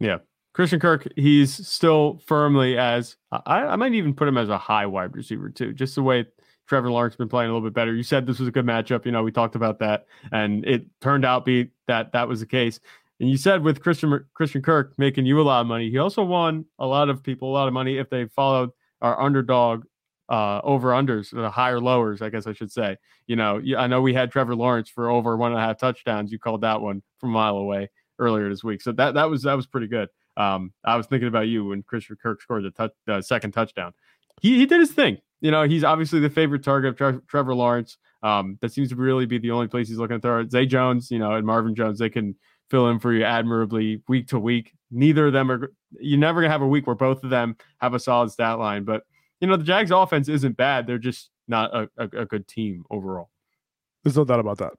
Yeah, 0.00 0.18
Christian 0.58 0.80
Kirk, 0.80 1.06
he's 1.14 1.68
still 1.68 2.20
firmly 2.26 2.76
as 2.76 3.14
I, 3.30 3.60
I 3.62 3.76
might 3.76 3.94
even 3.94 4.12
put 4.12 4.26
him 4.26 4.36
as 4.36 4.48
a 4.48 4.58
high 4.58 4.86
wide 4.86 5.14
receiver 5.14 5.50
too, 5.50 5.72
just 5.72 5.94
the 5.94 6.02
way 6.02 6.26
Trevor 6.66 6.90
Lawrence 6.90 7.14
been 7.14 7.28
playing 7.28 7.48
a 7.48 7.54
little 7.54 7.64
bit 7.64 7.74
better. 7.74 7.94
You 7.94 8.02
said 8.02 8.26
this 8.26 8.40
was 8.40 8.48
a 8.48 8.50
good 8.50 8.66
matchup. 8.66 9.06
You 9.06 9.12
know, 9.12 9.22
we 9.22 9.30
talked 9.30 9.54
about 9.54 9.78
that, 9.78 10.06
and 10.32 10.66
it 10.66 10.86
turned 11.00 11.24
out 11.24 11.44
be 11.44 11.70
that 11.86 12.10
that 12.10 12.26
was 12.26 12.40
the 12.40 12.46
case. 12.46 12.80
And 13.20 13.30
you 13.30 13.36
said 13.36 13.62
with 13.62 13.80
Christian 13.80 14.26
Christian 14.34 14.60
Kirk 14.60 14.98
making 14.98 15.26
you 15.26 15.40
a 15.40 15.42
lot 15.42 15.60
of 15.60 15.68
money, 15.68 15.90
he 15.90 15.98
also 15.98 16.24
won 16.24 16.64
a 16.80 16.86
lot 16.88 17.08
of 17.08 17.22
people 17.22 17.50
a 17.50 17.54
lot 17.54 17.68
of 17.68 17.72
money 17.72 17.98
if 17.98 18.10
they 18.10 18.24
followed 18.24 18.70
our 19.00 19.20
underdog 19.20 19.84
uh, 20.28 20.60
over 20.64 20.88
unders, 20.88 21.30
the 21.30 21.50
higher 21.50 21.78
lowers, 21.78 22.20
I 22.20 22.30
guess 22.30 22.48
I 22.48 22.52
should 22.52 22.72
say. 22.72 22.96
You 23.28 23.36
know, 23.36 23.62
I 23.78 23.86
know 23.86 24.02
we 24.02 24.12
had 24.12 24.32
Trevor 24.32 24.56
Lawrence 24.56 24.88
for 24.88 25.08
over 25.08 25.36
one 25.36 25.52
and 25.52 25.60
a 25.60 25.64
half 25.64 25.78
touchdowns. 25.78 26.32
You 26.32 26.40
called 26.40 26.62
that 26.62 26.80
one 26.80 27.04
from 27.20 27.30
a 27.30 27.34
mile 27.34 27.58
away 27.58 27.90
earlier 28.18 28.48
this 28.48 28.64
week, 28.64 28.82
so 28.82 28.90
that 28.90 29.14
that 29.14 29.30
was 29.30 29.42
that 29.44 29.54
was 29.54 29.68
pretty 29.68 29.86
good. 29.86 30.08
Um, 30.38 30.72
I 30.84 30.96
was 30.96 31.06
thinking 31.06 31.28
about 31.28 31.48
you 31.48 31.66
when 31.66 31.82
Christian 31.82 32.16
Kirk 32.22 32.40
scored 32.40 32.64
the 32.64 32.70
touch, 32.70 32.92
uh, 33.08 33.20
second 33.20 33.50
touchdown. 33.52 33.92
He 34.40 34.56
he 34.56 34.66
did 34.66 34.80
his 34.80 34.92
thing. 34.92 35.18
You 35.40 35.50
know, 35.50 35.64
he's 35.64 35.84
obviously 35.84 36.20
the 36.20 36.30
favorite 36.30 36.62
target 36.62 36.90
of 36.90 36.96
Tre- 36.96 37.20
Trevor 37.26 37.54
Lawrence. 37.54 37.98
Um, 38.22 38.58
that 38.60 38.72
seems 38.72 38.88
to 38.90 38.96
really 38.96 39.26
be 39.26 39.38
the 39.38 39.50
only 39.50 39.68
place 39.68 39.88
he's 39.88 39.98
looking 39.98 40.16
to 40.16 40.20
throw. 40.20 40.48
Zay 40.48 40.64
Jones, 40.66 41.10
you 41.10 41.18
know, 41.18 41.32
and 41.32 41.46
Marvin 41.46 41.74
Jones, 41.74 41.98
they 41.98 42.08
can 42.08 42.36
fill 42.70 42.88
in 42.88 42.98
for 42.98 43.12
you 43.12 43.24
admirably 43.24 44.02
week 44.08 44.28
to 44.28 44.38
week. 44.38 44.74
Neither 44.90 45.26
of 45.26 45.32
them 45.32 45.50
are. 45.50 45.72
You're 45.98 46.18
never 46.18 46.40
gonna 46.40 46.52
have 46.52 46.62
a 46.62 46.68
week 46.68 46.86
where 46.86 46.96
both 46.96 47.24
of 47.24 47.30
them 47.30 47.56
have 47.80 47.94
a 47.94 47.98
solid 47.98 48.30
stat 48.30 48.58
line. 48.58 48.84
But 48.84 49.02
you 49.40 49.48
know 49.48 49.56
the 49.56 49.64
Jags' 49.64 49.90
offense 49.90 50.28
isn't 50.28 50.56
bad. 50.56 50.86
They're 50.86 50.98
just 50.98 51.30
not 51.48 51.74
a, 51.74 51.88
a, 51.96 52.04
a 52.20 52.26
good 52.26 52.46
team 52.46 52.84
overall. 52.90 53.30
There's 54.04 54.16
no 54.16 54.24
doubt 54.24 54.40
about 54.40 54.58
that. 54.58 54.72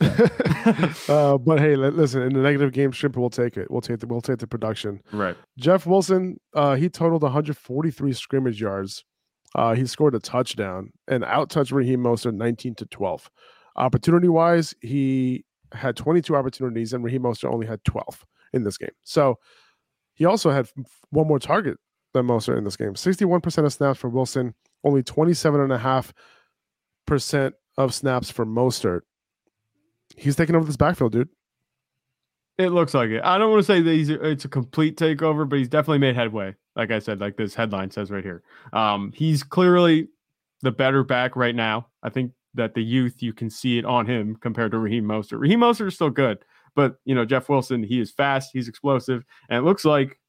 uh, 1.08 1.38
but 1.38 1.60
hey, 1.60 1.76
listen, 1.76 2.22
in 2.22 2.32
the 2.32 2.40
negative 2.40 2.72
game 2.72 2.92
strip, 2.92 3.16
we'll 3.16 3.30
take 3.30 3.56
it. 3.56 3.70
We'll 3.70 3.80
take 3.80 4.00
the 4.00 4.06
we'll 4.06 4.20
take 4.20 4.38
the 4.38 4.46
production. 4.46 5.00
Right. 5.12 5.36
Jeff 5.56 5.86
Wilson, 5.86 6.40
uh, 6.54 6.74
he 6.74 6.88
totaled 6.88 7.22
143 7.22 8.12
scrimmage 8.12 8.60
yards. 8.60 9.04
Uh, 9.54 9.74
he 9.74 9.86
scored 9.86 10.16
a 10.16 10.20
touchdown 10.20 10.92
and 11.06 11.24
out 11.24 11.48
touched 11.48 11.70
Raheem 11.70 12.02
Mostert 12.02 12.34
19 12.34 12.74
to 12.76 12.86
12. 12.86 13.30
Opportunity 13.76 14.28
wise, 14.28 14.74
he 14.80 15.44
had 15.72 15.96
22 15.96 16.34
opportunities, 16.34 16.92
and 16.92 17.04
Raheem 17.04 17.22
Mostert 17.22 17.52
only 17.52 17.66
had 17.66 17.84
12 17.84 18.24
in 18.52 18.64
this 18.64 18.78
game. 18.78 18.90
So 19.04 19.38
he 20.14 20.24
also 20.24 20.50
had 20.50 20.68
one 21.10 21.28
more 21.28 21.38
target 21.38 21.78
than 22.14 22.26
Mostert 22.26 22.58
in 22.58 22.64
this 22.64 22.76
game. 22.76 22.94
61% 22.94 23.64
of 23.64 23.72
snaps 23.72 23.98
for 23.98 24.08
Wilson, 24.08 24.54
only 24.84 25.02
27.5% 25.02 27.52
of 27.76 27.94
snaps 27.94 28.30
for 28.30 28.46
Mostert. 28.46 29.00
He's 30.16 30.36
taking 30.36 30.54
over 30.54 30.64
this 30.64 30.76
backfield, 30.76 31.12
dude. 31.12 31.28
It 32.56 32.68
looks 32.68 32.94
like 32.94 33.10
it. 33.10 33.22
I 33.24 33.36
don't 33.36 33.50
want 33.50 33.60
to 33.60 33.66
say 33.66 33.80
that 33.80 33.92
he's 33.92 34.10
it's 34.10 34.44
a 34.44 34.48
complete 34.48 34.96
takeover, 34.96 35.48
but 35.48 35.58
he's 35.58 35.68
definitely 35.68 35.98
made 35.98 36.14
headway. 36.14 36.54
Like 36.76 36.92
I 36.92 37.00
said, 37.00 37.20
like 37.20 37.36
this 37.36 37.54
headline 37.54 37.90
says 37.90 38.10
right 38.10 38.22
here. 38.22 38.42
Um, 38.72 39.12
he's 39.14 39.42
clearly 39.42 40.08
the 40.62 40.70
better 40.70 41.02
back 41.02 41.34
right 41.34 41.54
now. 41.54 41.88
I 42.02 42.10
think 42.10 42.32
that 42.54 42.74
the 42.74 42.82
youth 42.82 43.22
you 43.22 43.32
can 43.32 43.50
see 43.50 43.78
it 43.78 43.84
on 43.84 44.06
him 44.06 44.36
compared 44.36 44.70
to 44.70 44.78
Raheem 44.78 45.04
Mostert. 45.04 45.40
Raheem 45.40 45.60
Mostert 45.60 45.88
is 45.88 45.94
still 45.94 46.10
good, 46.10 46.38
but 46.76 46.96
you 47.04 47.14
know 47.14 47.24
Jeff 47.24 47.48
Wilson, 47.48 47.82
he 47.82 48.00
is 48.00 48.12
fast, 48.12 48.50
he's 48.52 48.68
explosive, 48.68 49.24
and 49.48 49.58
it 49.58 49.62
looks 49.62 49.84
like 49.84 50.20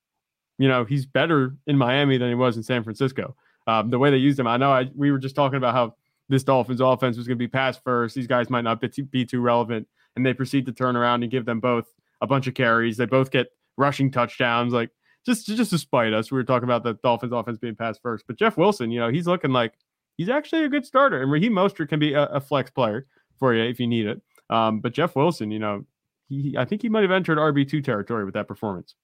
you 0.57 0.67
know 0.67 0.83
he's 0.83 1.05
better 1.05 1.55
in 1.67 1.77
Miami 1.77 2.17
than 2.17 2.29
he 2.29 2.35
was 2.35 2.57
in 2.57 2.63
San 2.63 2.83
Francisco. 2.83 3.35
Um, 3.67 3.91
the 3.91 3.99
way 3.99 4.09
they 4.09 4.17
used 4.17 4.39
him, 4.39 4.47
I 4.47 4.57
know 4.57 4.71
I, 4.71 4.89
we 4.95 5.11
were 5.11 5.19
just 5.19 5.35
talking 5.35 5.57
about 5.57 5.75
how 5.75 5.95
this 6.29 6.43
Dolphins 6.43 6.81
offense 6.81 7.17
was 7.17 7.27
going 7.27 7.37
to 7.37 7.43
be 7.43 7.47
pass 7.47 7.77
first. 7.77 8.15
These 8.15 8.27
guys 8.27 8.49
might 8.49 8.63
not 8.63 8.81
be 9.11 9.25
too, 9.25 9.39
relevant, 9.39 9.87
and 10.15 10.25
they 10.25 10.33
proceed 10.33 10.65
to 10.65 10.71
turn 10.71 10.95
around 10.95 11.23
and 11.23 11.31
give 11.31 11.45
them 11.45 11.59
both 11.59 11.85
a 12.21 12.27
bunch 12.27 12.47
of 12.47 12.53
carries. 12.53 12.97
They 12.97 13.05
both 13.05 13.31
get 13.31 13.47
rushing 13.77 14.11
touchdowns, 14.11 14.73
like 14.73 14.89
just 15.25 15.45
just 15.47 15.71
to 15.71 15.77
spite 15.77 16.13
us. 16.13 16.31
We 16.31 16.37
were 16.37 16.43
talking 16.43 16.65
about 16.65 16.83
the 16.83 16.93
Dolphins 17.03 17.33
offense 17.33 17.57
being 17.57 17.75
pass 17.75 17.97
first, 17.99 18.25
but 18.27 18.37
Jeff 18.37 18.57
Wilson, 18.57 18.91
you 18.91 18.99
know, 18.99 19.09
he's 19.09 19.27
looking 19.27 19.51
like 19.51 19.73
he's 20.17 20.29
actually 20.29 20.65
a 20.65 20.69
good 20.69 20.85
starter. 20.85 21.21
And 21.21 21.31
Raheem 21.31 21.53
Mostert 21.53 21.89
can 21.89 21.99
be 21.99 22.13
a, 22.13 22.25
a 22.25 22.41
flex 22.41 22.71
player 22.71 23.07
for 23.37 23.53
you 23.53 23.63
if 23.63 23.79
you 23.79 23.87
need 23.87 24.07
it. 24.07 24.21
Um, 24.49 24.79
but 24.79 24.93
Jeff 24.93 25.15
Wilson, 25.15 25.51
you 25.51 25.59
know, 25.59 25.85
he 26.27 26.55
I 26.57 26.65
think 26.65 26.81
he 26.81 26.89
might 26.89 27.03
have 27.03 27.11
entered 27.11 27.37
RB 27.37 27.67
two 27.67 27.81
territory 27.81 28.25
with 28.25 28.33
that 28.33 28.47
performance. 28.47 28.95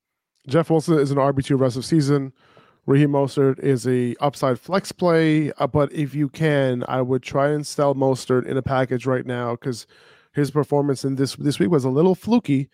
Jeff 0.48 0.70
Wilson 0.70 0.98
is 1.00 1.12
an 1.12 1.18
RB 1.18 1.44
two 1.44 1.58
rest 1.58 1.78
of 1.78 1.86
season. 1.86 2.34
Raheem 2.88 3.12
Mostert 3.12 3.60
is 3.60 3.88
a 3.88 4.16
upside 4.20 4.60
flex 4.60 4.92
play, 4.92 5.52
uh, 5.54 5.68
but 5.68 5.92
if 5.94 6.16
you 6.16 6.30
can, 6.30 6.84
I 6.88 7.02
would 7.02 7.22
try 7.22 7.50
and 7.50 7.66
sell 7.66 7.94
Mostert 7.94 8.46
in 8.48 8.58
a 8.58 8.62
package 8.62 9.06
right 9.06 9.26
now 9.26 9.52
because 9.52 9.86
his 10.34 10.50
performance 10.52 11.06
in 11.06 11.16
this 11.16 11.36
this 11.36 11.60
week 11.60 11.70
was 11.70 11.86
a 11.86 11.90
little 11.90 12.16
fluky. 12.16 12.70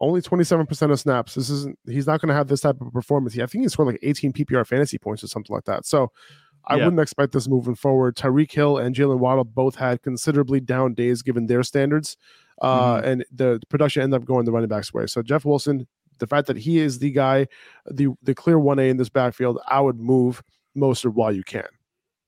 Only 0.00 0.20
27% 0.20 0.92
of 0.92 1.00
snaps. 1.00 1.34
This 1.34 1.50
isn't 1.50 1.76
he's 1.86 2.06
not 2.06 2.20
going 2.20 2.28
to 2.28 2.34
have 2.34 2.46
this 2.46 2.60
type 2.60 2.80
of 2.80 2.92
performance. 2.92 3.36
I 3.36 3.46
think 3.46 3.64
he 3.64 3.68
scored 3.68 3.88
like 3.88 3.98
18 4.02 4.32
PPR 4.32 4.64
fantasy 4.64 4.96
points 4.96 5.24
or 5.24 5.26
something 5.26 5.52
like 5.52 5.64
that. 5.64 5.86
So 5.86 6.12
I 6.68 6.76
yeah. 6.76 6.84
wouldn't 6.84 7.00
expect 7.00 7.32
this 7.32 7.48
moving 7.48 7.74
forward. 7.74 8.14
Tyreek 8.14 8.52
Hill 8.52 8.78
and 8.78 8.94
Jaylen 8.94 9.18
Waddle 9.18 9.44
both 9.44 9.74
had 9.74 10.02
considerably 10.02 10.60
down 10.60 10.94
days 10.94 11.22
given 11.22 11.46
their 11.46 11.62
standards, 11.62 12.16
uh, 12.60 12.96
mm-hmm. 12.96 13.06
and 13.06 13.24
the 13.32 13.60
production 13.70 14.02
ended 14.02 14.20
up 14.20 14.26
going 14.26 14.44
the 14.44 14.52
running 14.52 14.68
back's 14.68 14.92
way. 14.92 15.06
So 15.06 15.22
Jeff 15.22 15.44
Wilson, 15.44 15.88
the 16.18 16.26
fact 16.26 16.46
that 16.48 16.56
he 16.56 16.78
is 16.78 16.98
the 16.98 17.10
guy, 17.10 17.46
the 17.86 18.08
the 18.22 18.34
clear 18.34 18.58
one 18.58 18.78
A 18.78 18.88
in 18.88 18.96
this 18.96 19.08
backfield, 19.08 19.58
I 19.68 19.80
would 19.80 19.98
move 19.98 20.42
Mostert 20.76 21.14
while 21.14 21.32
you 21.32 21.42
can. 21.44 21.66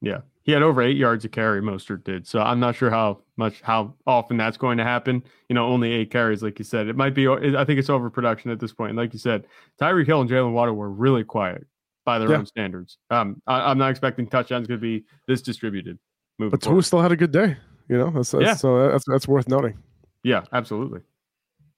Yeah, 0.00 0.20
he 0.42 0.52
had 0.52 0.62
over 0.62 0.80
eight 0.82 0.96
yards 0.96 1.24
of 1.24 1.30
carry. 1.32 1.60
Mostert 1.60 2.04
did, 2.04 2.26
so 2.26 2.40
I'm 2.40 2.58
not 2.60 2.74
sure 2.74 2.90
how 2.90 3.20
much 3.36 3.60
how 3.62 3.94
often 4.06 4.36
that's 4.36 4.56
going 4.56 4.78
to 4.78 4.84
happen. 4.84 5.22
You 5.48 5.54
know, 5.54 5.66
only 5.66 5.92
eight 5.92 6.10
carries, 6.10 6.42
like 6.42 6.58
you 6.58 6.64
said. 6.64 6.88
It 6.88 6.96
might 6.96 7.14
be. 7.14 7.28
I 7.28 7.64
think 7.64 7.78
it's 7.78 7.90
overproduction 7.90 8.50
at 8.50 8.60
this 8.60 8.72
point. 8.72 8.90
And 8.90 8.98
like 8.98 9.12
you 9.12 9.18
said, 9.18 9.44
Tyreek 9.80 10.06
Hill 10.06 10.22
and 10.22 10.30
Jaylen 10.30 10.52
Waddle 10.52 10.74
were 10.74 10.90
really 10.90 11.24
quiet 11.24 11.66
by 12.06 12.18
their 12.18 12.30
Yeah. 12.30 12.38
own 12.38 12.46
standards. 12.46 12.96
Um, 13.10 13.42
I, 13.46 13.70
I'm 13.70 13.76
not 13.76 13.90
expecting 13.90 14.26
touchdowns 14.26 14.66
going 14.66 14.80
to 14.80 14.82
be 14.82 15.04
this 15.28 15.42
distributed. 15.42 15.98
But 16.38 16.62
Tua 16.62 16.82
still 16.82 17.02
had 17.02 17.12
a 17.12 17.16
good 17.16 17.32
day. 17.32 17.58
You 17.90 17.98
know, 17.98 18.10
that's, 18.10 18.30
that's 18.30 18.42
Yeah. 18.44 18.54
so 18.54 18.88
that's 18.88 19.04
that's 19.06 19.28
worth 19.28 19.48
noting. 19.48 19.76
Yeah, 20.22 20.44
absolutely. 20.52 21.00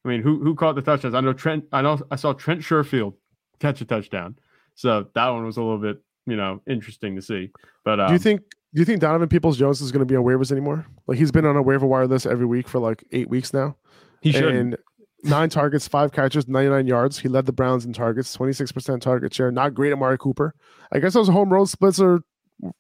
I 0.04 0.08
mean, 0.08 0.22
who 0.22 0.42
who 0.42 0.54
caught 0.54 0.74
the 0.74 0.82
touchdowns? 0.82 1.14
I 1.14 1.20
know 1.20 1.32
Trent. 1.32 1.64
I 1.72 1.82
know 1.82 2.00
I 2.10 2.16
saw 2.16 2.32
Trent 2.32 2.60
Sherfield 2.60 3.14
catch 3.60 3.80
a 3.80 3.84
touchdown, 3.84 4.36
so 4.74 5.06
that 5.14 5.28
one 5.28 5.44
was 5.44 5.56
a 5.56 5.62
little 5.62 5.78
bit 5.78 6.02
you 6.26 6.36
know 6.36 6.60
interesting 6.66 7.16
to 7.16 7.22
see. 7.22 7.50
But 7.84 8.00
um, 8.00 8.08
do 8.08 8.12
you 8.14 8.18
think 8.18 8.40
do 8.74 8.80
you 8.80 8.84
think 8.84 9.00
Donovan 9.00 9.28
Peoples 9.28 9.58
Jones 9.58 9.80
is 9.80 9.92
going 9.92 10.00
to 10.00 10.06
be 10.06 10.16
on 10.16 10.24
waivers 10.24 10.50
anymore? 10.50 10.86
Like 11.06 11.18
he's 11.18 11.30
been 11.30 11.44
on 11.44 11.56
a 11.56 11.62
waiver 11.62 11.86
wire 11.86 12.06
list 12.06 12.26
every 12.26 12.46
week 12.46 12.68
for 12.68 12.78
like 12.78 13.04
eight 13.12 13.28
weeks 13.28 13.52
now. 13.52 13.76
he 14.22 14.32
should? 14.32 14.54
And 14.54 14.76
nine 15.22 15.48
targets, 15.48 15.86
five 15.86 16.12
catches, 16.12 16.48
99 16.48 16.86
yards. 16.86 17.18
He 17.18 17.28
led 17.28 17.46
the 17.46 17.52
Browns 17.52 17.84
in 17.84 17.92
targets, 17.92 18.36
26% 18.36 19.00
target 19.00 19.32
share. 19.34 19.52
Not 19.52 19.74
great 19.74 19.90
at 19.90 19.94
Amari 19.94 20.18
Cooper. 20.18 20.54
I 20.90 20.98
guess 20.98 21.14
those 21.14 21.28
home 21.28 21.52
road 21.52 21.66
splits 21.66 22.00
are 22.00 22.22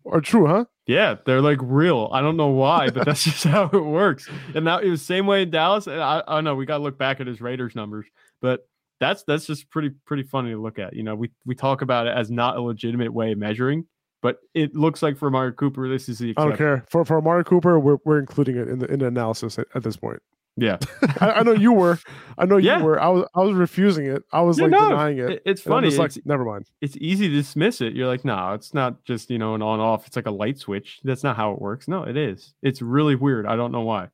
are 0.06 0.20
true, 0.20 0.46
huh? 0.46 0.64
Yeah, 0.86 1.16
they're 1.24 1.40
like 1.40 1.58
real. 1.62 2.10
I 2.12 2.20
don't 2.20 2.36
know 2.36 2.48
why, 2.48 2.90
but 2.90 3.04
that's 3.04 3.24
just 3.24 3.44
how 3.44 3.70
it 3.72 3.84
works. 3.84 4.28
And 4.54 4.64
now 4.64 4.78
it 4.78 4.88
was 4.88 5.02
same 5.02 5.26
way 5.26 5.42
in 5.42 5.50
Dallas. 5.50 5.86
And 5.86 6.00
I, 6.00 6.22
I 6.26 6.40
know 6.40 6.54
we 6.54 6.66
got 6.66 6.78
to 6.78 6.82
look 6.82 6.98
back 6.98 7.20
at 7.20 7.26
his 7.26 7.40
Raiders 7.40 7.74
numbers, 7.74 8.06
but 8.40 8.66
that's 9.00 9.24
that's 9.24 9.46
just 9.46 9.68
pretty 9.70 9.90
pretty 10.06 10.22
funny 10.22 10.50
to 10.50 10.60
look 10.60 10.78
at. 10.78 10.94
You 10.94 11.02
know, 11.02 11.14
we 11.14 11.30
we 11.44 11.54
talk 11.54 11.82
about 11.82 12.06
it 12.06 12.16
as 12.16 12.30
not 12.30 12.56
a 12.56 12.60
legitimate 12.60 13.12
way 13.12 13.32
of 13.32 13.38
measuring, 13.38 13.86
but 14.22 14.38
it 14.54 14.74
looks 14.74 15.02
like 15.02 15.16
for 15.16 15.26
Amari 15.26 15.52
Cooper, 15.52 15.88
this 15.88 16.08
is 16.08 16.18
the 16.18 16.34
I 16.36 16.44
don't 16.44 16.56
care. 16.56 16.84
For 16.88 17.04
for 17.04 17.18
Amari 17.18 17.44
Cooper, 17.44 17.78
we're, 17.78 17.98
we're 18.04 18.18
including 18.18 18.56
it 18.56 18.68
in 18.68 18.78
the 18.78 18.86
in 18.86 19.00
the 19.00 19.06
analysis 19.06 19.58
at, 19.58 19.66
at 19.74 19.82
this 19.82 19.96
point. 19.96 20.20
Yeah, 20.56 20.76
I, 21.20 21.30
I 21.30 21.42
know 21.44 21.52
you 21.52 21.72
were. 21.72 21.98
I 22.36 22.44
know 22.44 22.58
you 22.58 22.66
Yeah. 22.68 22.82
were. 22.82 23.00
I 23.00 23.08
was 23.08 23.26
I 23.34 23.40
was 23.40 23.54
refusing 23.54 24.04
it. 24.06 24.22
I 24.32 24.42
was 24.42 24.58
Yeah, 24.58 24.64
like 24.64 24.70
no, 24.72 24.88
denying 24.90 25.18
it. 25.18 25.30
It- 25.30 25.42
it's 25.46 25.62
funny. 25.62 25.88
just 25.88 25.98
like, 25.98 26.14
it's, 26.14 26.26
never 26.26 26.44
mind. 26.44 26.66
it's 26.82 26.94
easy 26.98 27.26
to 27.28 27.34
dismiss 27.34 27.80
it. 27.80 27.94
You're 27.94 28.06
like, 28.06 28.24
no, 28.24 28.52
it's 28.52 28.74
not 28.74 29.02
just 29.04 29.30
you 29.30 29.38
know 29.38 29.54
an 29.54 29.62
on 29.62 29.80
off. 29.80 30.06
It's 30.06 30.14
like 30.16 30.26
a 30.26 30.30
light 30.30 30.58
switch. 30.58 31.00
That's 31.04 31.22
not 31.24 31.36
how 31.36 31.52
it 31.52 31.60
works. 31.60 31.88
No, 31.88 32.02
it 32.02 32.18
is. 32.18 32.52
It's 32.62 32.82
really 32.82 33.14
weird. 33.14 33.46
I 33.46 33.56
don't 33.56 33.72
know 33.72 33.80
why. 33.80 34.08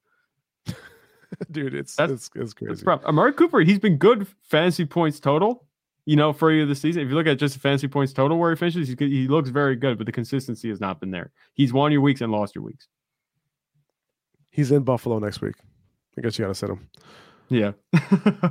Dude, 1.50 1.74
it's 1.74 1.96
That's- 1.96 2.16
it's, 2.16 2.30
it's 2.36 2.54
crazy. 2.54 2.86
Amari 2.86 3.32
Cooper, 3.32 3.60
he's 3.60 3.78
been 3.80 3.96
good 3.96 4.26
fantasy 4.44 4.84
points 4.84 5.18
total. 5.20 5.64
You 6.06 6.16
know, 6.16 6.32
for 6.32 6.50
you 6.50 6.64
this 6.64 6.80
season, 6.80 7.02
if 7.02 7.08
you 7.10 7.16
look 7.16 7.26
at 7.26 7.38
just 7.38 7.52
the 7.54 7.60
fantasy 7.60 7.86
points 7.88 8.14
total 8.14 8.38
where 8.38 8.50
he 8.50 8.56
finishes, 8.56 8.86
he's 8.88 8.94
good, 8.94 9.10
he 9.10 9.28
looks 9.28 9.50
very 9.50 9.76
good, 9.76 9.98
but 9.98 10.06
the 10.06 10.12
consistency 10.12 10.70
has 10.70 10.80
not 10.80 11.00
been 11.00 11.10
there. 11.10 11.32
He's 11.52 11.70
won 11.72 11.92
your 11.92 12.00
weeks 12.00 12.22
and 12.22 12.32
lost 12.32 12.54
your 12.54 12.64
weeks. 12.64 12.86
He's 14.50 14.70
in 14.72 14.84
Buffalo 14.84 15.18
next 15.18 15.42
week. 15.42 15.56
I 16.18 16.20
guess 16.20 16.38
you 16.38 16.44
got 16.44 16.48
to 16.48 16.54
sit 16.54 16.70
him. 16.70 16.88
Yeah. 17.48 17.72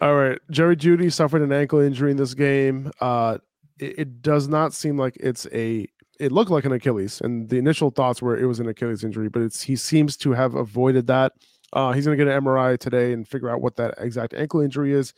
All 0.00 0.14
right. 0.14 0.38
Jerry 0.50 0.76
Jeudy 0.76 1.12
suffered 1.12 1.42
an 1.42 1.52
ankle 1.52 1.80
injury 1.80 2.10
in 2.10 2.16
this 2.16 2.34
game. 2.34 2.90
Uh, 3.00 3.38
it, 3.78 3.98
it 3.98 4.22
does 4.22 4.48
not 4.48 4.72
seem 4.74 4.98
like 4.98 5.16
it's 5.20 5.46
a. 5.52 5.86
It 6.20 6.32
looked 6.32 6.50
like 6.50 6.64
an 6.64 6.72
Achilles, 6.72 7.20
and 7.20 7.48
the 7.48 7.58
initial 7.58 7.90
thoughts 7.90 8.20
were 8.20 8.36
it 8.36 8.46
was 8.46 8.58
an 8.58 8.66
Achilles 8.68 9.04
injury, 9.04 9.28
but 9.28 9.40
it's 9.42 9.62
he 9.62 9.76
seems 9.76 10.16
to 10.18 10.32
have 10.32 10.54
avoided 10.56 11.06
that. 11.06 11.32
Uh, 11.72 11.92
he's 11.92 12.06
going 12.06 12.18
to 12.18 12.24
get 12.24 12.32
an 12.32 12.42
MRI 12.44 12.76
today 12.78 13.12
and 13.12 13.28
figure 13.28 13.48
out 13.50 13.60
what 13.60 13.76
that 13.76 13.94
exact 13.98 14.34
ankle 14.34 14.60
injury 14.60 14.92
is. 14.92 15.12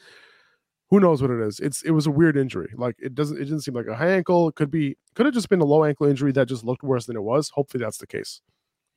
Who 0.91 0.99
knows 1.01 1.23
what 1.23 1.31
it 1.31 1.41
is? 1.41 1.59
It's 1.61 1.83
it 1.83 1.93
was 1.93 2.07
a 2.07 2.11
weird 2.11 2.37
injury. 2.37 2.73
Like 2.77 2.97
it 2.99 3.15
doesn't 3.15 3.37
it 3.37 3.45
didn't 3.45 3.61
seem 3.61 3.75
like 3.75 3.87
a 3.87 3.95
high 3.95 4.11
ankle. 4.11 4.49
It 4.49 4.57
could 4.57 4.71
be 4.71 4.97
could 5.15 5.25
have 5.25 5.35
just 5.35 5.49
been 5.49 5.61
a 5.61 5.65
low 5.65 5.85
ankle 5.85 6.07
injury 6.07 6.33
that 6.33 6.49
just 6.49 6.65
looked 6.65 6.83
worse 6.83 7.07
than 7.07 7.17
it 7.17 7.23
was. 7.23 7.49
Hopefully 7.51 7.83
that's 7.83 7.99
the 7.99 8.07
case. 8.07 8.41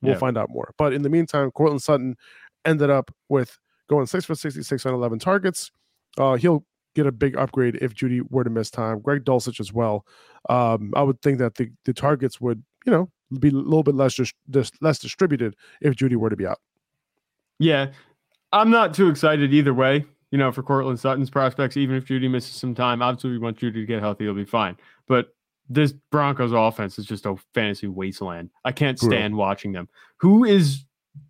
We'll 0.02 0.12
Yeah. 0.12 0.18
find 0.18 0.36
out 0.36 0.50
more. 0.50 0.74
But 0.76 0.92
in 0.92 1.02
the 1.02 1.08
meantime, 1.08 1.50
Courtland 1.52 1.80
Sutton 1.82 2.16
ended 2.64 2.90
up 2.90 3.10
with 3.28 3.58
going 3.88 4.06
six 4.06 4.24
for 4.24 4.34
66 4.34 4.86
on 4.86 4.94
11 4.94 5.18
targets. 5.18 5.70
Uh, 6.18 6.34
he'll 6.34 6.64
get 6.94 7.06
a 7.06 7.12
big 7.12 7.36
upgrade 7.36 7.76
if 7.82 7.94
Jeudy 7.94 8.20
were 8.30 8.44
to 8.44 8.50
miss 8.50 8.70
time. 8.70 9.00
Greg 9.00 9.24
Dulcich 9.24 9.60
as 9.60 9.72
well. 9.72 10.06
Um, 10.48 10.92
I 10.96 11.02
would 11.02 11.20
think 11.22 11.38
that 11.38 11.56
the, 11.56 11.70
the 11.84 11.92
targets 11.92 12.40
would, 12.40 12.62
you 12.86 12.92
know, 12.92 13.10
be 13.40 13.48
a 13.48 13.52
little 13.52 13.82
bit 13.82 13.94
less 13.94 14.14
dis- 14.14 14.32
dis- 14.48 14.70
less 14.80 14.98
distributed 14.98 15.56
if 15.80 15.94
Jeudy 15.94 16.16
were 16.16 16.30
to 16.30 16.36
be 16.36 16.46
out. 16.46 16.60
yeah. 17.58 17.88
I'm 18.52 18.70
not 18.70 18.94
too 18.94 19.08
excited 19.08 19.52
either 19.52 19.74
way, 19.74 20.04
you 20.30 20.38
know, 20.38 20.52
for 20.52 20.62
Courtland 20.62 21.00
Sutton's 21.00 21.28
prospects, 21.28 21.76
even 21.76 21.96
if 21.96 22.04
Jeudy 22.04 22.30
misses 22.30 22.54
some 22.54 22.72
time. 22.72 23.02
Obviously, 23.02 23.30
we 23.30 23.38
want 23.38 23.58
Jeudy 23.58 23.72
to 23.72 23.84
get 23.84 24.00
healthy, 24.00 24.24
he'll 24.24 24.34
be 24.34 24.44
fine. 24.44 24.76
But 25.08 25.34
this 25.68 25.92
Broncos 26.12 26.52
offense 26.52 26.96
is 26.96 27.04
just 27.04 27.26
a 27.26 27.34
fantasy 27.52 27.88
wasteland. 27.88 28.50
I 28.64 28.70
can't 28.70 28.96
stand 28.96 29.34
watching 29.34 29.72
them. 29.72 29.88
Who 30.18 30.44
is 30.44 30.84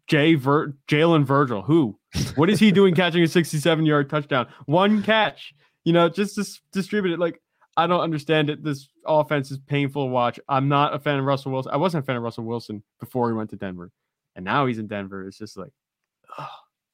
Jay 0.06 0.34
Ver- 0.34 0.74
Jalen 0.88 1.24
Virgil? 1.24 1.62
Who? 1.62 1.98
What 2.36 2.50
is 2.50 2.60
he 2.60 2.70
doing 2.72 2.94
catching 2.96 3.22
a 3.22 3.28
67 3.28 3.86
yard 3.86 4.10
touchdown? 4.10 4.46
One 4.66 5.02
catch, 5.02 5.54
you 5.84 5.92
know, 5.92 6.08
just 6.08 6.36
dis- 6.36 6.60
distribute 6.72 7.14
it. 7.14 7.18
Like, 7.18 7.40
I 7.76 7.86
don't 7.86 8.00
understand 8.00 8.50
it. 8.50 8.62
This 8.62 8.88
offense 9.06 9.50
is 9.50 9.58
painful 9.58 10.06
to 10.06 10.10
watch. 10.10 10.38
I'm 10.48 10.68
not 10.68 10.94
a 10.94 10.98
fan 10.98 11.18
of 11.18 11.24
Russell 11.24 11.52
Wilson. 11.52 11.72
I 11.72 11.76
wasn't 11.76 12.04
a 12.04 12.06
fan 12.06 12.16
of 12.16 12.22
Russell 12.22 12.44
Wilson 12.44 12.82
before 13.00 13.28
he 13.28 13.34
went 13.34 13.50
to 13.50 13.56
Denver. 13.56 13.90
And 14.36 14.44
now 14.44 14.66
he's 14.66 14.78
in 14.78 14.86
Denver. 14.86 15.26
It's 15.26 15.38
just 15.38 15.56
like. 15.56 15.70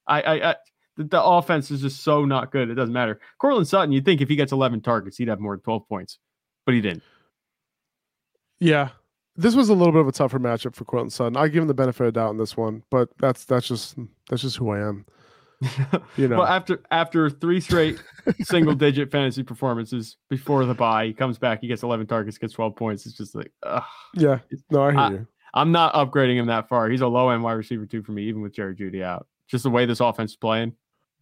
I, 0.06 0.22
I, 0.22 0.50
I 0.50 0.56
the, 0.96 1.04
the 1.04 1.22
offense 1.22 1.70
is 1.70 1.80
just 1.80 2.02
so 2.02 2.24
not 2.24 2.50
good. 2.52 2.70
It 2.70 2.74
doesn't 2.74 2.92
matter. 2.92 3.20
Courtland 3.38 3.68
Sutton, 3.68 3.92
you'd 3.92 4.04
think 4.04 4.20
if 4.20 4.28
he 4.28 4.36
gets 4.36 4.52
11 4.52 4.80
targets, 4.80 5.16
he'd 5.16 5.28
have 5.28 5.40
more 5.40 5.54
than 5.54 5.62
12 5.62 5.88
points, 5.88 6.18
but 6.66 6.74
he 6.74 6.80
didn't. 6.80 7.02
Yeah. 8.58 8.90
This 9.36 9.54
was 9.54 9.68
a 9.68 9.74
little 9.74 9.92
bit 9.92 10.00
of 10.02 10.08
a 10.08 10.12
tougher 10.12 10.38
matchup 10.38 10.74
for 10.74 10.84
Courtland 10.84 11.12
Sutton. 11.12 11.36
I 11.36 11.48
give 11.48 11.62
him 11.62 11.68
the 11.68 11.74
benefit 11.74 12.06
of 12.06 12.12
doubt 12.14 12.30
in 12.32 12.36
this 12.38 12.56
one, 12.56 12.82
but 12.90 13.08
that's 13.18 13.44
that's 13.44 13.66
just 13.66 13.96
that's 14.28 14.42
just 14.42 14.56
who 14.56 14.70
I 14.70 14.80
am. 14.80 15.06
You 16.16 16.26
know. 16.28 16.38
Well, 16.38 16.46
after 16.46 16.80
after 16.90 17.28
three 17.28 17.60
straight 17.60 18.02
single 18.42 18.74
digit 18.74 19.10
fantasy 19.10 19.42
performances 19.42 20.16
before 20.30 20.64
the 20.64 20.74
bye, 20.74 21.06
he 21.06 21.12
comes 21.12 21.38
back, 21.38 21.60
he 21.60 21.68
gets 21.68 21.82
11 21.82 22.06
targets, 22.06 22.38
gets 22.38 22.54
12 22.54 22.74
points. 22.76 23.04
It's 23.06 23.16
just 23.16 23.34
like, 23.34 23.52
ugh. 23.62 23.82
yeah. 24.14 24.38
No, 24.70 24.84
I 24.84 24.90
hear 24.92 25.00
I- 25.00 25.10
you. 25.10 25.26
I'm 25.52 25.72
not 25.72 25.92
upgrading 25.94 26.36
him 26.36 26.46
that 26.46 26.68
far. 26.68 26.88
He's 26.88 27.00
a 27.00 27.08
low 27.08 27.28
end 27.30 27.42
wide 27.42 27.52
receiver 27.54 27.84
two 27.84 28.02
for 28.02 28.12
me, 28.12 28.22
even 28.24 28.40
with 28.40 28.52
Jerry 28.54 28.74
Jeudy 28.74 29.02
out. 29.02 29.26
Just 29.48 29.64
the 29.64 29.70
way 29.70 29.84
this 29.84 29.98
offense 30.00 30.30
is 30.30 30.36
playing, 30.36 30.74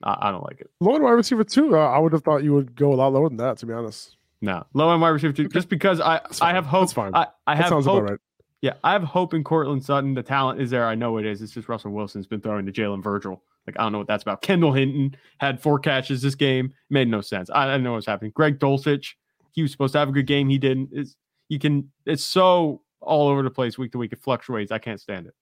I, 0.02 0.28
I 0.28 0.30
don't 0.30 0.44
like 0.44 0.60
it. 0.60 0.70
Low 0.80 0.94
end 0.94 1.02
wide 1.02 1.12
receiver 1.12 1.44
too. 1.44 1.76
Uh, 1.76 1.88
I 1.88 1.98
would 1.98 2.12
have 2.12 2.22
thought 2.22 2.44
you 2.44 2.52
would 2.54 2.76
go 2.76 2.92
a 2.92 2.94
lot 2.96 3.12
lower 3.12 3.28
than 3.28 3.38
that, 3.38 3.56
to 3.58 3.66
be 3.66 3.72
honest. 3.72 4.16
No, 4.40 4.64
low 4.74 4.92
end 4.92 5.00
wide 5.00 5.08
receiver 5.08 5.32
two, 5.32 5.48
just 5.48 5.68
because 5.68 6.00
I 6.00 6.20
I 6.40 6.52
have 6.52 6.64
hope. 6.66 6.82
That's 6.82 6.92
fine. 6.92 7.14
I, 7.14 7.26
I 7.46 7.56
have 7.56 7.68
sounds 7.68 7.86
hope. 7.86 8.02
about 8.02 8.10
right. 8.10 8.20
Yeah, 8.60 8.74
I 8.82 8.92
have 8.92 9.02
hope 9.02 9.34
in 9.34 9.44
Courtland 9.44 9.84
Sutton. 9.84 10.14
The 10.14 10.22
talent 10.22 10.60
is 10.60 10.70
there. 10.70 10.86
I 10.86 10.94
know 10.94 11.18
it 11.18 11.26
is. 11.26 11.42
It's 11.42 11.52
just 11.52 11.68
Russell 11.68 11.92
Wilson's 11.92 12.26
been 12.26 12.40
throwing 12.40 12.66
to 12.66 12.72
Jalen 12.72 13.02
Virgil. 13.02 13.42
Like 13.66 13.76
I 13.78 13.82
don't 13.82 13.92
know 13.92 13.98
what 13.98 14.06
that's 14.06 14.22
about. 14.22 14.42
Kendall 14.42 14.72
Hinton 14.72 15.16
had 15.38 15.60
four 15.60 15.78
catches 15.78 16.22
this 16.22 16.34
game. 16.34 16.72
Made 16.90 17.08
no 17.08 17.20
sense. 17.20 17.50
I, 17.50 17.64
I 17.64 17.66
didn't 17.66 17.84
know 17.84 17.92
what's 17.92 18.06
happening. 18.06 18.32
Greg 18.34 18.58
Dulcich, 18.58 19.14
he 19.52 19.62
was 19.62 19.72
supposed 19.72 19.92
to 19.92 19.98
have 19.98 20.08
a 20.08 20.12
good 20.12 20.26
game. 20.26 20.48
He 20.48 20.58
didn't. 20.58 20.90
It's 20.92 21.16
you 21.48 21.58
can. 21.58 21.90
It's 22.06 22.24
so 22.24 22.82
all 23.00 23.28
over 23.28 23.42
the 23.42 23.50
place 23.50 23.76
week 23.76 23.92
to 23.92 23.98
week. 23.98 24.12
It 24.12 24.20
fluctuates. 24.20 24.72
I 24.72 24.78
can't 24.78 25.00
stand 25.00 25.26
it. 25.26 25.34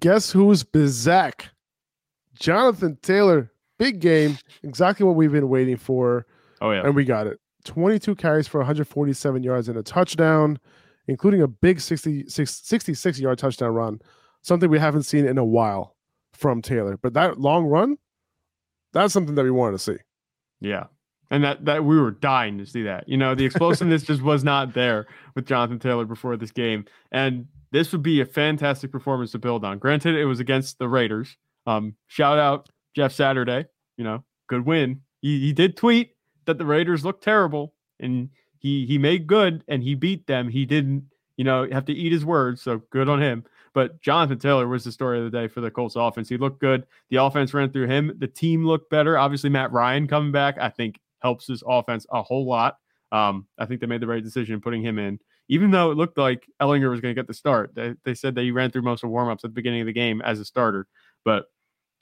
Guess 0.00 0.32
who's 0.32 0.64
Bizak? 0.64 1.46
Jonathan 2.38 2.98
Taylor. 3.02 3.52
Big 3.78 4.00
game. 4.00 4.38
Exactly 4.62 5.04
what 5.06 5.16
we've 5.16 5.32
been 5.32 5.48
waiting 5.48 5.76
for. 5.76 6.26
Oh 6.60 6.70
yeah. 6.72 6.82
And 6.84 6.94
we 6.94 7.04
got 7.04 7.26
it. 7.26 7.38
22 7.66 8.14
carries 8.14 8.48
for 8.48 8.58
147 8.58 9.42
yards 9.42 9.68
and 9.68 9.76
a 9.76 9.82
touchdown, 9.82 10.58
including 11.08 11.42
a 11.42 11.48
big 11.48 11.80
66, 11.80 12.50
66 12.50 13.20
yard 13.20 13.38
touchdown 13.38 13.74
run. 13.74 14.00
Something 14.42 14.70
we 14.70 14.78
haven't 14.78 15.02
seen 15.02 15.26
in 15.26 15.38
a 15.38 15.44
while 15.44 15.96
from 16.32 16.62
Taylor. 16.62 16.96
But 16.96 17.14
that 17.14 17.40
long 17.40 17.66
run, 17.66 17.98
that's 18.92 19.12
something 19.12 19.34
that 19.34 19.42
we 19.42 19.50
wanted 19.50 19.72
to 19.72 19.78
see. 19.78 19.96
Yeah. 20.60 20.84
And 21.30 21.42
that 21.42 21.64
that 21.64 21.84
we 21.84 22.00
were 22.00 22.12
dying 22.12 22.56
to 22.58 22.66
see 22.66 22.84
that. 22.84 23.08
You 23.08 23.16
know, 23.16 23.34
the 23.34 23.44
explosiveness 23.44 24.02
just 24.04 24.22
was 24.22 24.44
not 24.44 24.74
there 24.74 25.08
with 25.34 25.46
Jonathan 25.46 25.80
Taylor 25.80 26.04
before 26.04 26.36
this 26.36 26.52
game. 26.52 26.84
And 27.10 27.46
this 27.72 27.90
would 27.90 28.02
be 28.02 28.20
a 28.20 28.26
fantastic 28.26 28.92
performance 28.92 29.32
to 29.32 29.38
build 29.40 29.64
on. 29.64 29.78
Granted, 29.78 30.14
it 30.14 30.24
was 30.24 30.38
against 30.38 30.78
the 30.78 30.88
Raiders. 30.88 31.36
Um, 31.66 31.96
shout 32.06 32.38
out 32.38 32.68
Jeff 32.94 33.12
Saturday, 33.12 33.66
you 33.96 34.04
know, 34.04 34.24
good 34.48 34.64
win. 34.64 35.00
He, 35.20 35.40
he 35.40 35.52
did 35.52 35.76
tweet 35.76 36.15
that 36.46 36.58
the 36.58 36.66
Raiders 36.66 37.04
looked 37.04 37.22
terrible 37.22 37.74
and 38.00 38.30
he 38.58 38.86
he 38.86 38.98
made 38.98 39.26
good 39.26 39.64
and 39.68 39.82
he 39.82 39.94
beat 39.94 40.26
them. 40.26 40.48
He 40.48 40.64
didn't, 40.66 41.04
you 41.36 41.44
know, 41.44 41.68
have 41.70 41.84
to 41.86 41.92
eat 41.92 42.12
his 42.12 42.24
words, 42.24 42.62
so 42.62 42.82
good 42.90 43.08
on 43.08 43.20
him. 43.20 43.44
But 43.74 44.00
Jonathan 44.00 44.38
Taylor 44.38 44.66
was 44.66 44.84
the 44.84 44.92
story 44.92 45.18
of 45.18 45.30
the 45.30 45.38
day 45.38 45.48
for 45.48 45.60
the 45.60 45.70
Colts 45.70 45.96
offense. 45.96 46.30
He 46.30 46.38
looked 46.38 46.60
good. 46.60 46.86
The 47.10 47.16
offense 47.16 47.52
ran 47.52 47.70
through 47.70 47.88
him. 47.88 48.14
The 48.18 48.26
team 48.26 48.64
looked 48.64 48.88
better. 48.88 49.18
Obviously, 49.18 49.50
Matt 49.50 49.70
Ryan 49.70 50.08
coming 50.08 50.32
back, 50.32 50.56
I 50.58 50.70
think, 50.70 50.98
helps 51.20 51.46
this 51.46 51.62
offense 51.66 52.06
a 52.10 52.22
whole 52.22 52.46
lot. 52.46 52.78
Um, 53.12 53.46
I 53.58 53.66
think 53.66 53.80
they 53.80 53.86
made 53.86 54.00
the 54.00 54.06
right 54.06 54.22
decision 54.24 54.60
putting 54.60 54.82
him 54.82 54.98
in, 54.98 55.20
even 55.48 55.70
though 55.70 55.90
it 55.90 55.96
looked 55.96 56.16
like 56.16 56.48
Ehlinger 56.60 56.90
was 56.90 57.00
going 57.00 57.14
to 57.14 57.20
get 57.20 57.26
the 57.26 57.34
start. 57.34 57.74
They, 57.74 57.94
they 58.04 58.14
said 58.14 58.34
that 58.34 58.42
he 58.42 58.50
ran 58.50 58.70
through 58.70 58.82
most 58.82 59.04
of 59.04 59.10
warmups 59.10 59.36
at 59.36 59.42
the 59.42 59.48
beginning 59.50 59.82
of 59.82 59.86
the 59.86 59.92
game 59.92 60.22
as 60.22 60.40
a 60.40 60.44
starter. 60.44 60.86
But 61.24 61.46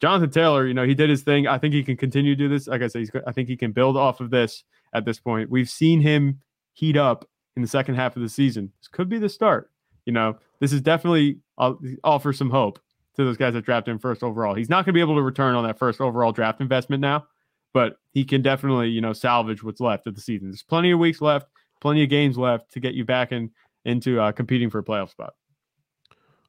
Jonathan 0.00 0.30
Taylor, 0.30 0.66
you 0.66 0.74
know, 0.74 0.84
he 0.84 0.94
did 0.94 1.08
his 1.08 1.22
thing. 1.22 1.46
I 1.46 1.58
think 1.58 1.74
he 1.74 1.82
can 1.82 1.96
continue 1.96 2.34
to 2.34 2.38
do 2.38 2.48
this. 2.48 2.66
Like 2.66 2.82
I 2.82 2.88
said, 2.88 3.00
he's, 3.00 3.10
I 3.26 3.32
think 3.32 3.48
he 3.48 3.56
can 3.56 3.72
build 3.72 3.96
off 3.96 4.20
of 4.20 4.30
this 4.30 4.64
at 4.92 5.04
this 5.04 5.18
point. 5.18 5.50
We've 5.50 5.68
seen 5.68 6.00
him 6.00 6.40
heat 6.72 6.96
up 6.96 7.28
in 7.56 7.62
the 7.62 7.68
second 7.68 7.94
half 7.94 8.16
of 8.16 8.22
the 8.22 8.28
season. 8.28 8.72
This 8.80 8.88
could 8.88 9.08
be 9.08 9.18
the 9.18 9.28
start. 9.28 9.70
You 10.04 10.12
know, 10.12 10.36
this 10.60 10.72
is 10.72 10.80
definitely 10.80 11.38
uh, 11.56 11.74
offer 12.02 12.32
some 12.32 12.50
hope 12.50 12.78
to 13.16 13.24
those 13.24 13.36
guys 13.36 13.54
that 13.54 13.64
drafted 13.64 13.92
him 13.92 13.98
first 13.98 14.22
overall. 14.22 14.54
He's 14.54 14.68
not 14.68 14.84
going 14.84 14.92
to 14.92 14.92
be 14.92 15.00
able 15.00 15.16
to 15.16 15.22
return 15.22 15.54
on 15.54 15.64
that 15.64 15.78
first 15.78 16.00
overall 16.00 16.32
draft 16.32 16.60
investment 16.60 17.00
now, 17.00 17.26
but 17.72 17.96
he 18.12 18.24
can 18.24 18.42
definitely, 18.42 18.88
you 18.88 19.00
know, 19.00 19.12
salvage 19.12 19.62
what's 19.62 19.80
left 19.80 20.06
of 20.06 20.14
the 20.14 20.20
season. 20.20 20.50
There's 20.50 20.62
plenty 20.62 20.90
of 20.90 20.98
weeks 20.98 21.20
left, 21.20 21.48
plenty 21.80 22.02
of 22.02 22.10
games 22.10 22.36
left 22.36 22.72
to 22.72 22.80
get 22.80 22.94
you 22.94 23.04
back 23.04 23.32
in 23.32 23.50
into 23.84 24.20
uh, 24.20 24.32
competing 24.32 24.68
for 24.68 24.80
a 24.80 24.84
playoff 24.84 25.10
spot. 25.10 25.34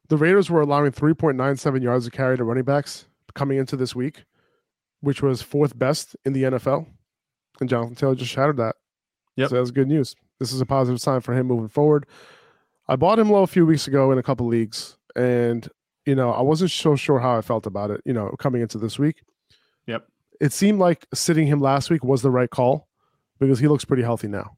The 0.08 0.16
Raiders 0.16 0.50
were 0.50 0.60
allowing 0.60 0.92
3.97 0.92 1.82
yards 1.82 2.06
a 2.06 2.10
carry 2.10 2.36
to 2.36 2.44
running 2.44 2.64
backs 2.64 3.06
coming 3.36 3.58
into 3.58 3.76
this 3.76 3.94
week, 3.94 4.24
which 5.00 5.22
was 5.22 5.42
fourth 5.42 5.78
best 5.78 6.16
in 6.24 6.32
the 6.32 6.42
NFL. 6.42 6.86
And 7.60 7.68
Jonathan 7.68 7.94
Taylor 7.94 8.14
just 8.16 8.32
shattered 8.32 8.56
that. 8.56 8.74
Yep. 9.36 9.50
So 9.50 9.56
that's 9.56 9.70
good 9.70 9.88
news. 9.88 10.16
This 10.40 10.52
is 10.52 10.60
a 10.60 10.66
positive 10.66 11.00
sign 11.00 11.20
for 11.20 11.34
him 11.34 11.46
moving 11.46 11.68
forward. 11.68 12.06
I 12.88 12.96
bought 12.96 13.18
him 13.18 13.30
low 13.30 13.42
a 13.42 13.46
few 13.46 13.64
weeks 13.64 13.86
ago 13.86 14.10
in 14.12 14.18
a 14.18 14.22
couple 14.22 14.46
leagues, 14.46 14.96
and 15.14 15.68
you 16.04 16.14
know 16.14 16.30
I 16.32 16.42
wasn't 16.42 16.70
so 16.70 16.96
sure 16.96 17.18
how 17.18 17.36
I 17.36 17.40
felt 17.40 17.66
about 17.66 17.90
it. 17.90 18.00
You 18.04 18.12
know, 18.12 18.34
coming 18.38 18.62
into 18.62 18.78
this 18.78 18.98
week. 18.98 19.22
Yep. 19.86 20.06
It 20.40 20.52
seemed 20.52 20.78
like 20.78 21.06
sitting 21.14 21.46
him 21.46 21.60
last 21.60 21.90
week 21.90 22.04
was 22.04 22.22
the 22.22 22.30
right 22.30 22.50
call 22.50 22.88
because 23.38 23.58
he 23.58 23.68
looks 23.68 23.84
pretty 23.84 24.02
healthy 24.02 24.28
now. 24.28 24.56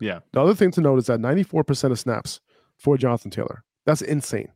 Yeah. 0.00 0.20
The 0.32 0.40
other 0.40 0.54
thing 0.54 0.72
to 0.72 0.80
note 0.80 0.98
is 0.98 1.06
that 1.06 1.20
94% 1.20 1.92
of 1.92 1.98
snaps 1.98 2.40
for 2.76 2.96
Jonathan 2.98 3.30
Taylor. 3.30 3.62
That's 3.86 4.02
insane. 4.02 4.50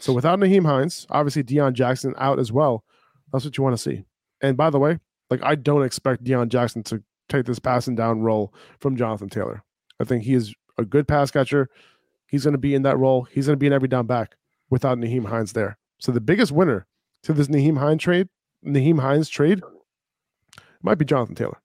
So 0.00 0.12
without 0.12 0.38
Nyheim 0.38 0.66
Hines, 0.66 1.06
obviously 1.10 1.44
Deon 1.44 1.72
Jackson 1.74 2.14
out 2.18 2.38
as 2.38 2.50
well. 2.50 2.84
That's 3.32 3.44
what 3.44 3.56
you 3.56 3.64
want 3.64 3.76
to 3.76 3.82
see. 3.82 4.04
And 4.40 4.56
by 4.56 4.70
the 4.70 4.78
way, 4.78 4.98
like 5.30 5.42
I 5.42 5.54
don't 5.54 5.84
expect 5.84 6.24
Deon 6.24 6.48
Jackson 6.48 6.82
to 6.84 7.02
take 7.28 7.46
this 7.46 7.58
passing 7.58 7.94
down 7.94 8.20
role 8.20 8.54
from 8.80 8.96
Jonathan 8.96 9.28
Taylor. 9.28 9.62
I 10.00 10.04
think 10.04 10.24
he 10.24 10.34
is 10.34 10.54
a 10.78 10.84
good 10.84 11.06
pass 11.08 11.30
catcher. 11.30 11.68
He's 12.26 12.44
going 12.44 12.52
to 12.52 12.58
be 12.58 12.74
in 12.74 12.82
that 12.82 12.98
role. 12.98 13.24
He's 13.24 13.46
going 13.46 13.54
to 13.54 13.60
be 13.60 13.66
an 13.66 13.72
every 13.72 13.88
down 13.88 14.06
back 14.06 14.36
without 14.70 14.98
Nyheim 14.98 15.26
Hines 15.26 15.52
there. 15.52 15.78
So 15.98 16.12
the 16.12 16.20
biggest 16.20 16.52
winner 16.52 16.86
to 17.24 17.32
this 17.32 17.48
Nyheim 17.48 17.78
Hines 17.78 18.02
trade, 18.02 18.28
Nyheim 18.64 19.00
Hines 19.00 19.28
trade, 19.28 19.60
might 20.82 20.98
be 20.98 21.04
Jonathan 21.04 21.34
Taylor. 21.34 21.60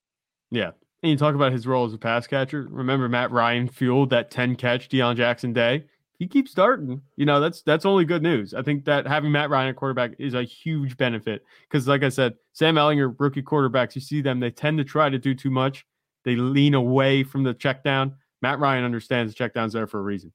Yeah. 0.52 0.72
And 1.02 1.12
you 1.12 1.18
talk 1.18 1.36
about 1.36 1.52
his 1.52 1.68
role 1.68 1.86
as 1.86 1.94
a 1.94 1.98
pass 1.98 2.28
catcher. 2.28 2.66
Remember 2.70 3.10
Matt 3.10 3.32
Ryan 3.32 3.68
fueled 3.68 4.10
that 4.12 4.32
10 4.32 4.56
catch 4.56 4.90
Deon 4.90 5.18
Jackson 5.18 5.52
day. 5.54 5.86
He 6.20 6.28
keeps 6.28 6.52
starting. 6.52 7.02
You 7.16 7.26
know, 7.26 7.40
that's 7.40 7.62
that's 7.64 7.86
only 7.86 8.06
good 8.06 8.24
news. 8.24 8.54
I 8.54 8.62
think 8.62 8.86
that 8.86 9.08
having 9.08 9.32
Matt 9.32 9.50
Ryan 9.50 9.70
at 9.70 9.76
quarterback 9.76 10.12
is 10.20 10.34
a 10.34 10.44
huge 10.44 10.96
benefit. 10.98 11.44
Because 11.64 11.88
like 11.88 12.04
I 12.04 12.10
said, 12.10 12.36
Sam 12.54 12.76
Ehlinger, 12.76 13.16
rookie 13.20 13.42
quarterbacks, 13.42 13.96
you 13.96 14.02
see 14.02 14.22
them, 14.22 14.40
they 14.40 14.52
tend 14.52 14.78
to 14.78 14.84
try 14.84 15.10
to 15.10 15.18
do 15.18 15.34
too 15.34 15.50
much. 15.50 15.86
They 16.24 16.36
lean 16.36 16.76
away 16.76 17.24
from 17.24 17.44
the 17.44 17.54
check 17.54 17.84
down. 17.84 18.16
Matt 18.42 18.60
Ryan 18.60 18.84
understands 18.84 19.34
the 19.34 19.38
check 19.38 19.54
down's 19.54 19.74
there 19.74 19.88
for 19.88 20.00
a 20.00 20.04
reason. 20.04 20.32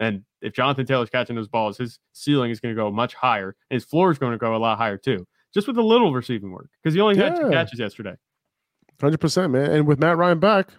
And 0.00 0.24
if 0.40 0.52
Jonathan 0.52 0.84
Taylor's 0.84 1.10
catching 1.10 1.36
those 1.36 1.48
balls, 1.48 1.78
his 1.78 1.98
ceiling 2.12 2.50
is 2.50 2.60
going 2.60 2.74
to 2.74 2.80
go 2.80 2.90
much 2.90 3.14
higher. 3.14 3.56
And 3.70 3.76
his 3.76 3.84
floor 3.84 4.10
is 4.10 4.18
going 4.18 4.32
to 4.32 4.38
go 4.38 4.54
a 4.54 4.58
lot 4.58 4.78
higher 4.78 4.96
too. 4.96 5.26
Just 5.54 5.66
with 5.66 5.78
a 5.78 5.82
little 5.82 6.12
receiving 6.12 6.50
work. 6.50 6.68
Because 6.82 6.94
he 6.94 7.00
only 7.00 7.16
had 7.16 7.36
two 7.36 7.50
catches 7.50 7.78
yesterday. 7.78 8.14
Hundred 9.00 9.20
percent, 9.20 9.52
man. 9.52 9.70
And 9.70 9.86
with 9.86 9.98
Matt 9.98 10.16
Ryan 10.16 10.38
back, 10.38 10.70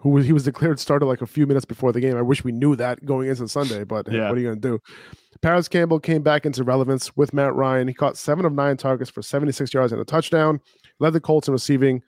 who 0.00 0.10
was 0.10 0.26
he 0.26 0.32
was 0.32 0.44
declared 0.44 0.78
starter 0.80 1.06
like 1.06 1.22
a 1.22 1.26
few 1.26 1.46
minutes 1.46 1.64
before 1.64 1.92
the 1.92 2.00
game. 2.00 2.16
I 2.16 2.22
wish 2.22 2.42
we 2.44 2.52
knew 2.52 2.76
that 2.76 3.04
going 3.04 3.28
into 3.28 3.46
Sunday, 3.48 3.84
but 3.84 4.10
Yeah. 4.10 4.28
what 4.28 4.36
are 4.38 4.40
you 4.40 4.48
gonna 4.48 4.60
do? 4.60 4.80
Parris 5.42 5.68
Campbell 5.68 6.00
came 6.00 6.22
back 6.22 6.44
into 6.44 6.62
relevance 6.64 7.16
with 7.16 7.32
Matt 7.32 7.54
Ryan. 7.54 7.88
He 7.88 7.94
caught 7.94 8.16
seven 8.18 8.44
of 8.44 8.52
nine 8.52 8.76
targets 8.76 9.10
for 9.10 9.22
76 9.22 9.72
yards 9.72 9.92
and 9.92 10.00
a 10.00 10.04
touchdown. 10.04 10.60
Led 10.98 11.12
the 11.14 11.20
Colts 11.20 11.48
in 11.48 11.52
receiving. 11.52 12.02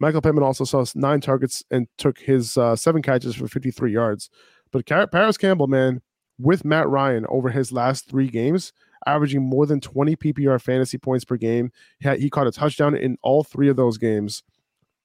Michael 0.00 0.20
Pittman 0.20 0.42
also 0.44 0.64
saw 0.64 0.84
nine 0.94 1.20
targets 1.20 1.62
and 1.70 1.86
took 1.96 2.18
his 2.18 2.58
uh, 2.58 2.76
seven 2.76 3.00
catches 3.00 3.34
for 3.36 3.46
53 3.48 3.92
yards. 3.92 4.28
But 4.70 4.84
Parris 4.86 5.38
Campbell, 5.38 5.66
man, 5.68 6.02
with 6.38 6.64
Matt 6.64 6.88
Ryan 6.88 7.24
over 7.28 7.48
his 7.50 7.72
last 7.72 8.10
three 8.10 8.28
games, 8.28 8.72
averaging 9.06 9.42
more 9.42 9.66
than 9.66 9.80
20 9.80 10.16
PPR 10.16 10.60
fantasy 10.60 10.98
points 10.98 11.24
per 11.24 11.36
game. 11.36 11.70
He, 12.00 12.08
had, 12.08 12.18
he 12.18 12.28
caught 12.28 12.46
a 12.48 12.52
touchdown 12.52 12.96
in 12.96 13.16
all 13.22 13.44
three 13.44 13.68
of 13.68 13.76
those 13.76 13.96
games. 13.98 14.42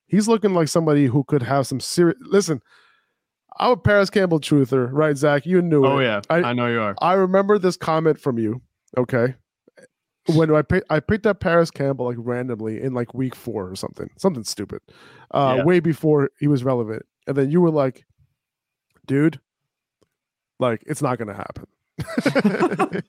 He's 0.09 0.27
looking 0.27 0.53
like 0.53 0.67
somebody 0.67 1.05
who 1.05 1.23
could 1.23 1.43
have 1.43 1.67
some 1.67 1.79
serious. 1.79 2.17
Listen, 2.21 2.61
I'm 3.59 3.71
a 3.71 3.77
Parris 3.77 4.09
Campbell 4.09 4.39
truther, 4.39 4.89
right, 4.91 5.15
Zach? 5.17 5.45
You 5.45 5.61
knew 5.61 5.85
Oh 5.85 5.99
it. 5.99 6.03
yeah. 6.03 6.21
I- 6.29 6.43
I 6.49 6.53
know 6.53 6.67
you 6.67 6.81
are. 6.81 6.95
I 7.01 7.13
remember 7.13 7.57
this 7.59 7.77
comment 7.77 8.19
from 8.19 8.37
you. 8.39 8.61
Okay. 8.97 9.35
When 10.35 10.53
I 10.53 10.61
pick, 10.61 10.83
I 10.89 10.99
picked 10.99 11.25
up 11.25 11.39
Parris 11.39 11.71
Campbell 11.71 12.05
like 12.05 12.17
randomly 12.19 12.81
in 12.81 12.93
like 12.93 13.13
week 13.13 13.35
four 13.35 13.69
or 13.69 13.75
something, 13.75 14.09
something 14.17 14.43
stupid, 14.43 14.81
uh, 15.31 15.55
Yeah. 15.57 15.63
way 15.63 15.79
before 15.79 16.29
he 16.39 16.47
was 16.47 16.63
relevant. 16.63 17.03
And 17.25 17.35
then 17.35 17.49
you 17.51 17.61
were 17.61 17.71
like, 17.71 18.05
dude, 19.07 19.39
like 20.59 20.83
it's 20.85 21.01
not 21.01 21.17
gonna 21.17 21.33
happen. 21.33 21.65
it 22.25 23.05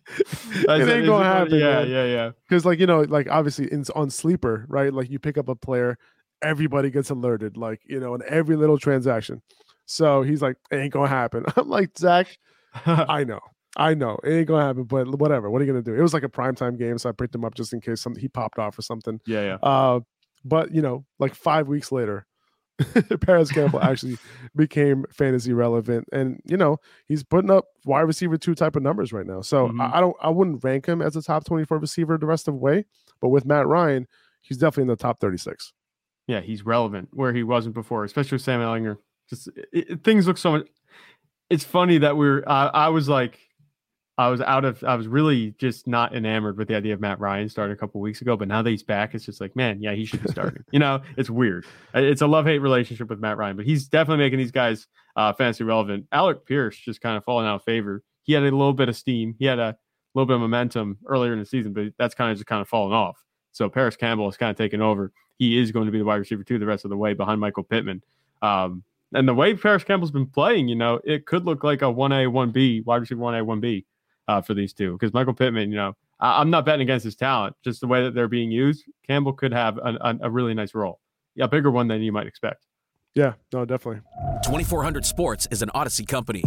ain't 0.68 1.06
gonna 1.06 1.24
happen. 1.24 1.54
Yeah, 1.58 1.80
man. 1.82 1.90
yeah, 1.90 2.04
yeah. 2.04 2.30
Because 2.48 2.64
like 2.64 2.78
you 2.78 2.86
know, 2.86 3.02
like 3.02 3.28
obviously 3.30 3.70
in, 3.72 3.84
on 3.94 4.10
sleeper, 4.10 4.64
right? 4.68 4.92
Like 4.92 5.10
you 5.10 5.18
pick 5.18 5.36
up 5.38 5.48
a 5.48 5.54
player, 5.54 5.98
everybody 6.42 6.90
gets 6.90 7.10
alerted, 7.10 7.56
like 7.56 7.80
you 7.86 8.00
know, 8.00 8.14
in 8.14 8.22
every 8.28 8.56
little 8.56 8.78
transaction. 8.78 9.42
So 9.86 10.22
he's 10.22 10.40
like, 10.42 10.56
it 10.70 10.76
ain't 10.76 10.92
gonna 10.92 11.08
happen. 11.08 11.44
I'm 11.56 11.68
like, 11.68 11.96
Zach, 11.98 12.38
I 12.86 13.24
know. 13.24 13.40
I 13.76 13.94
know 13.94 14.18
it 14.24 14.30
ain't 14.32 14.48
gonna 14.48 14.64
happen, 14.66 14.84
but 14.84 15.06
whatever. 15.18 15.48
What 15.50 15.60
are 15.62 15.64
you 15.64 15.72
gonna 15.72 15.82
do? 15.82 15.94
It 15.94 16.02
was 16.02 16.12
like 16.14 16.24
a 16.24 16.28
primetime 16.28 16.76
game, 16.78 16.98
so 16.98 17.08
I 17.08 17.12
picked 17.12 17.34
him 17.34 17.44
up 17.44 17.54
just 17.54 17.72
in 17.72 17.80
case 17.80 18.00
something 18.00 18.20
he 18.20 18.28
popped 18.28 18.58
off 18.58 18.78
or 18.78 18.82
something. 18.82 19.20
yeah, 19.26 19.42
yeah. 19.42 19.54
Uh, 19.62 20.00
but 20.44 20.72
you 20.74 20.82
know, 20.82 21.04
like 21.18 21.34
five 21.34 21.68
weeks 21.68 21.92
later, 21.92 22.26
Parris 23.20 23.52
Campbell 23.52 23.80
actually 23.82 24.16
became 24.56 25.04
fantasy 25.12 25.52
relevant, 25.52 26.08
and 26.12 26.40
you 26.46 26.56
know 26.56 26.78
he's 27.06 27.22
putting 27.22 27.50
up 27.50 27.66
wide 27.84 28.00
receiver 28.02 28.36
two 28.38 28.54
type 28.54 28.74
of 28.74 28.82
numbers 28.82 29.12
right 29.12 29.26
now. 29.26 29.40
So 29.42 29.68
Mhm. 29.68 29.80
I, 29.80 29.98
I 29.98 30.00
don't, 30.00 30.16
I 30.20 30.30
wouldn't 30.30 30.64
rank 30.64 30.86
him 30.86 31.02
as 31.02 31.14
a 31.14 31.22
top 31.22 31.44
twenty 31.44 31.64
four 31.64 31.78
receiver 31.78 32.16
the 32.18 32.26
rest 32.26 32.48
of 32.48 32.54
the 32.54 32.58
way, 32.60 32.86
but 33.20 33.28
with 33.28 33.44
Matt 33.44 33.66
Ryan, 33.66 34.06
he's 34.40 34.56
definitely 34.58 34.82
in 34.82 34.88
the 34.88 34.96
top 34.96 35.20
thirty 35.20 35.36
six. 35.38 35.72
Yeah, 36.30 36.40
he's 36.40 36.64
relevant 36.64 37.08
where 37.12 37.32
he 37.32 37.42
wasn't 37.42 37.74
before, 37.74 38.04
especially 38.04 38.36
with 38.36 38.42
Sam 38.42 38.60
Ehlinger. 38.60 38.98
Just 39.28 39.48
it, 39.48 39.68
it- 39.90 40.04
things 40.04 40.26
look 40.26 40.38
so 40.38 40.52
much. 40.52 40.66
It's 41.50 41.64
funny 41.64 41.98
that 41.98 42.16
we're. 42.16 42.44
I 42.46 42.66
I 42.66 42.88
was 42.88 43.08
like, 43.08 43.38
I 44.16 44.28
was 44.28 44.40
out 44.40 44.64
of. 44.64 44.84
I 44.84 44.94
was 44.94 45.08
really 45.08 45.54
just 45.58 45.88
not 45.88 46.14
enamored 46.14 46.56
with 46.56 46.68
the 46.68 46.76
idea 46.76 46.94
of 46.94 47.00
Matt 47.00 47.18
Ryan 47.18 47.48
starting 47.48 47.74
a 47.74 47.76
couple 47.76 48.00
weeks 48.00 48.20
ago, 48.20 48.36
but 48.36 48.46
now 48.46 48.62
that 48.62 48.70
he's 48.70 48.84
back, 48.84 49.14
it's 49.14 49.24
just 49.24 49.40
like, 49.40 49.56
man, 49.56 49.82
yeah, 49.82 49.92
he 49.92 50.04
should 50.04 50.22
be 50.22 50.30
starting. 50.30 50.62
you 50.70 50.78
know, 50.78 51.00
it's 51.16 51.28
weird. 51.30 51.64
Uh, 51.94 52.00
It's 52.00 52.22
a 52.22 52.26
love 52.28 52.46
hate 52.46 52.60
relationship 52.60 53.08
with 53.08 53.18
Matt 53.18 53.36
Ryan, 53.36 53.56
but 53.56 53.66
he's 53.66 53.88
definitely 53.88 54.22
making 54.24 54.38
these 54.38 54.52
guys 54.52 54.86
uh, 55.16 55.32
fantasy 55.32 55.64
relevant. 55.64 56.06
Alec 56.12 56.46
Pierce 56.46 56.76
just 56.78 57.00
kind 57.00 57.16
of 57.16 57.24
falling 57.24 57.46
out 57.48 57.56
of 57.56 57.64
favor. 57.64 58.04
He 58.22 58.32
had 58.34 58.42
a 58.44 58.52
little 58.52 58.72
bit 58.72 58.88
of 58.88 58.94
steam. 58.96 59.34
He 59.40 59.46
had 59.46 59.58
a 59.58 59.76
little 60.14 60.26
bit 60.26 60.34
of 60.34 60.40
momentum 60.40 60.98
earlier 61.08 61.32
in 61.32 61.40
the 61.40 61.46
season, 61.46 61.72
but 61.72 61.86
that's 61.98 62.14
kind 62.14 62.30
of 62.30 62.36
just 62.36 62.46
kind 62.46 62.60
of 62.62 62.68
fallen 62.68 62.92
off. 62.92 63.18
So 63.52 63.68
Parris 63.68 63.96
Campbell 63.96 64.28
is 64.28 64.36
kind 64.36 64.50
of 64.52 64.56
taken 64.56 64.80
over. 64.80 65.10
He 65.40 65.58
is 65.58 65.72
going 65.72 65.86
to 65.86 65.92
be 65.92 65.98
the 65.98 66.04
wide 66.04 66.16
receiver 66.16 66.44
two 66.44 66.58
the 66.58 66.66
rest 66.66 66.84
of 66.84 66.90
the 66.90 66.98
way 66.98 67.14
behind 67.14 67.40
Michael 67.40 67.64
Pittman. 67.64 68.02
Um, 68.42 68.84
and 69.14 69.26
the 69.26 69.34
way 69.34 69.54
Parris 69.54 69.82
Campbell's 69.82 70.10
been 70.10 70.26
playing, 70.26 70.68
you 70.68 70.76
know, 70.76 71.00
it 71.02 71.24
could 71.24 71.46
look 71.46 71.64
like 71.64 71.80
a 71.80 71.86
1A, 71.86 72.30
1B, 72.30 72.84
wide 72.84 73.00
receiver 73.00 73.22
1A, 73.22 73.44
1B 73.44 73.84
uh, 74.28 74.42
for 74.42 74.52
these 74.52 74.74
two. 74.74 74.92
Because 74.92 75.14
Michael 75.14 75.32
Pittman, 75.32 75.70
you 75.70 75.76
know, 75.76 75.96
I, 76.20 76.42
I'm 76.42 76.50
not 76.50 76.66
betting 76.66 76.82
against 76.82 77.04
his 77.04 77.16
talent, 77.16 77.56
just 77.64 77.80
the 77.80 77.86
way 77.86 78.04
that 78.04 78.14
they're 78.14 78.28
being 78.28 78.50
used. 78.50 78.84
Campbell 79.06 79.32
could 79.32 79.52
have 79.52 79.78
an, 79.78 79.96
an, 80.02 80.20
a 80.22 80.30
really 80.30 80.52
nice 80.52 80.74
role, 80.74 81.00
yeah, 81.34 81.46
a 81.46 81.48
bigger 81.48 81.70
one 81.70 81.88
than 81.88 82.02
you 82.02 82.12
might 82.12 82.26
expect. 82.26 82.66
Yeah, 83.14 83.32
no, 83.50 83.64
definitely. 83.64 84.02
2400 84.44 85.06
Sports 85.06 85.48
is 85.50 85.62
an 85.62 85.70
Audacy 85.74 86.06
company. 86.06 86.44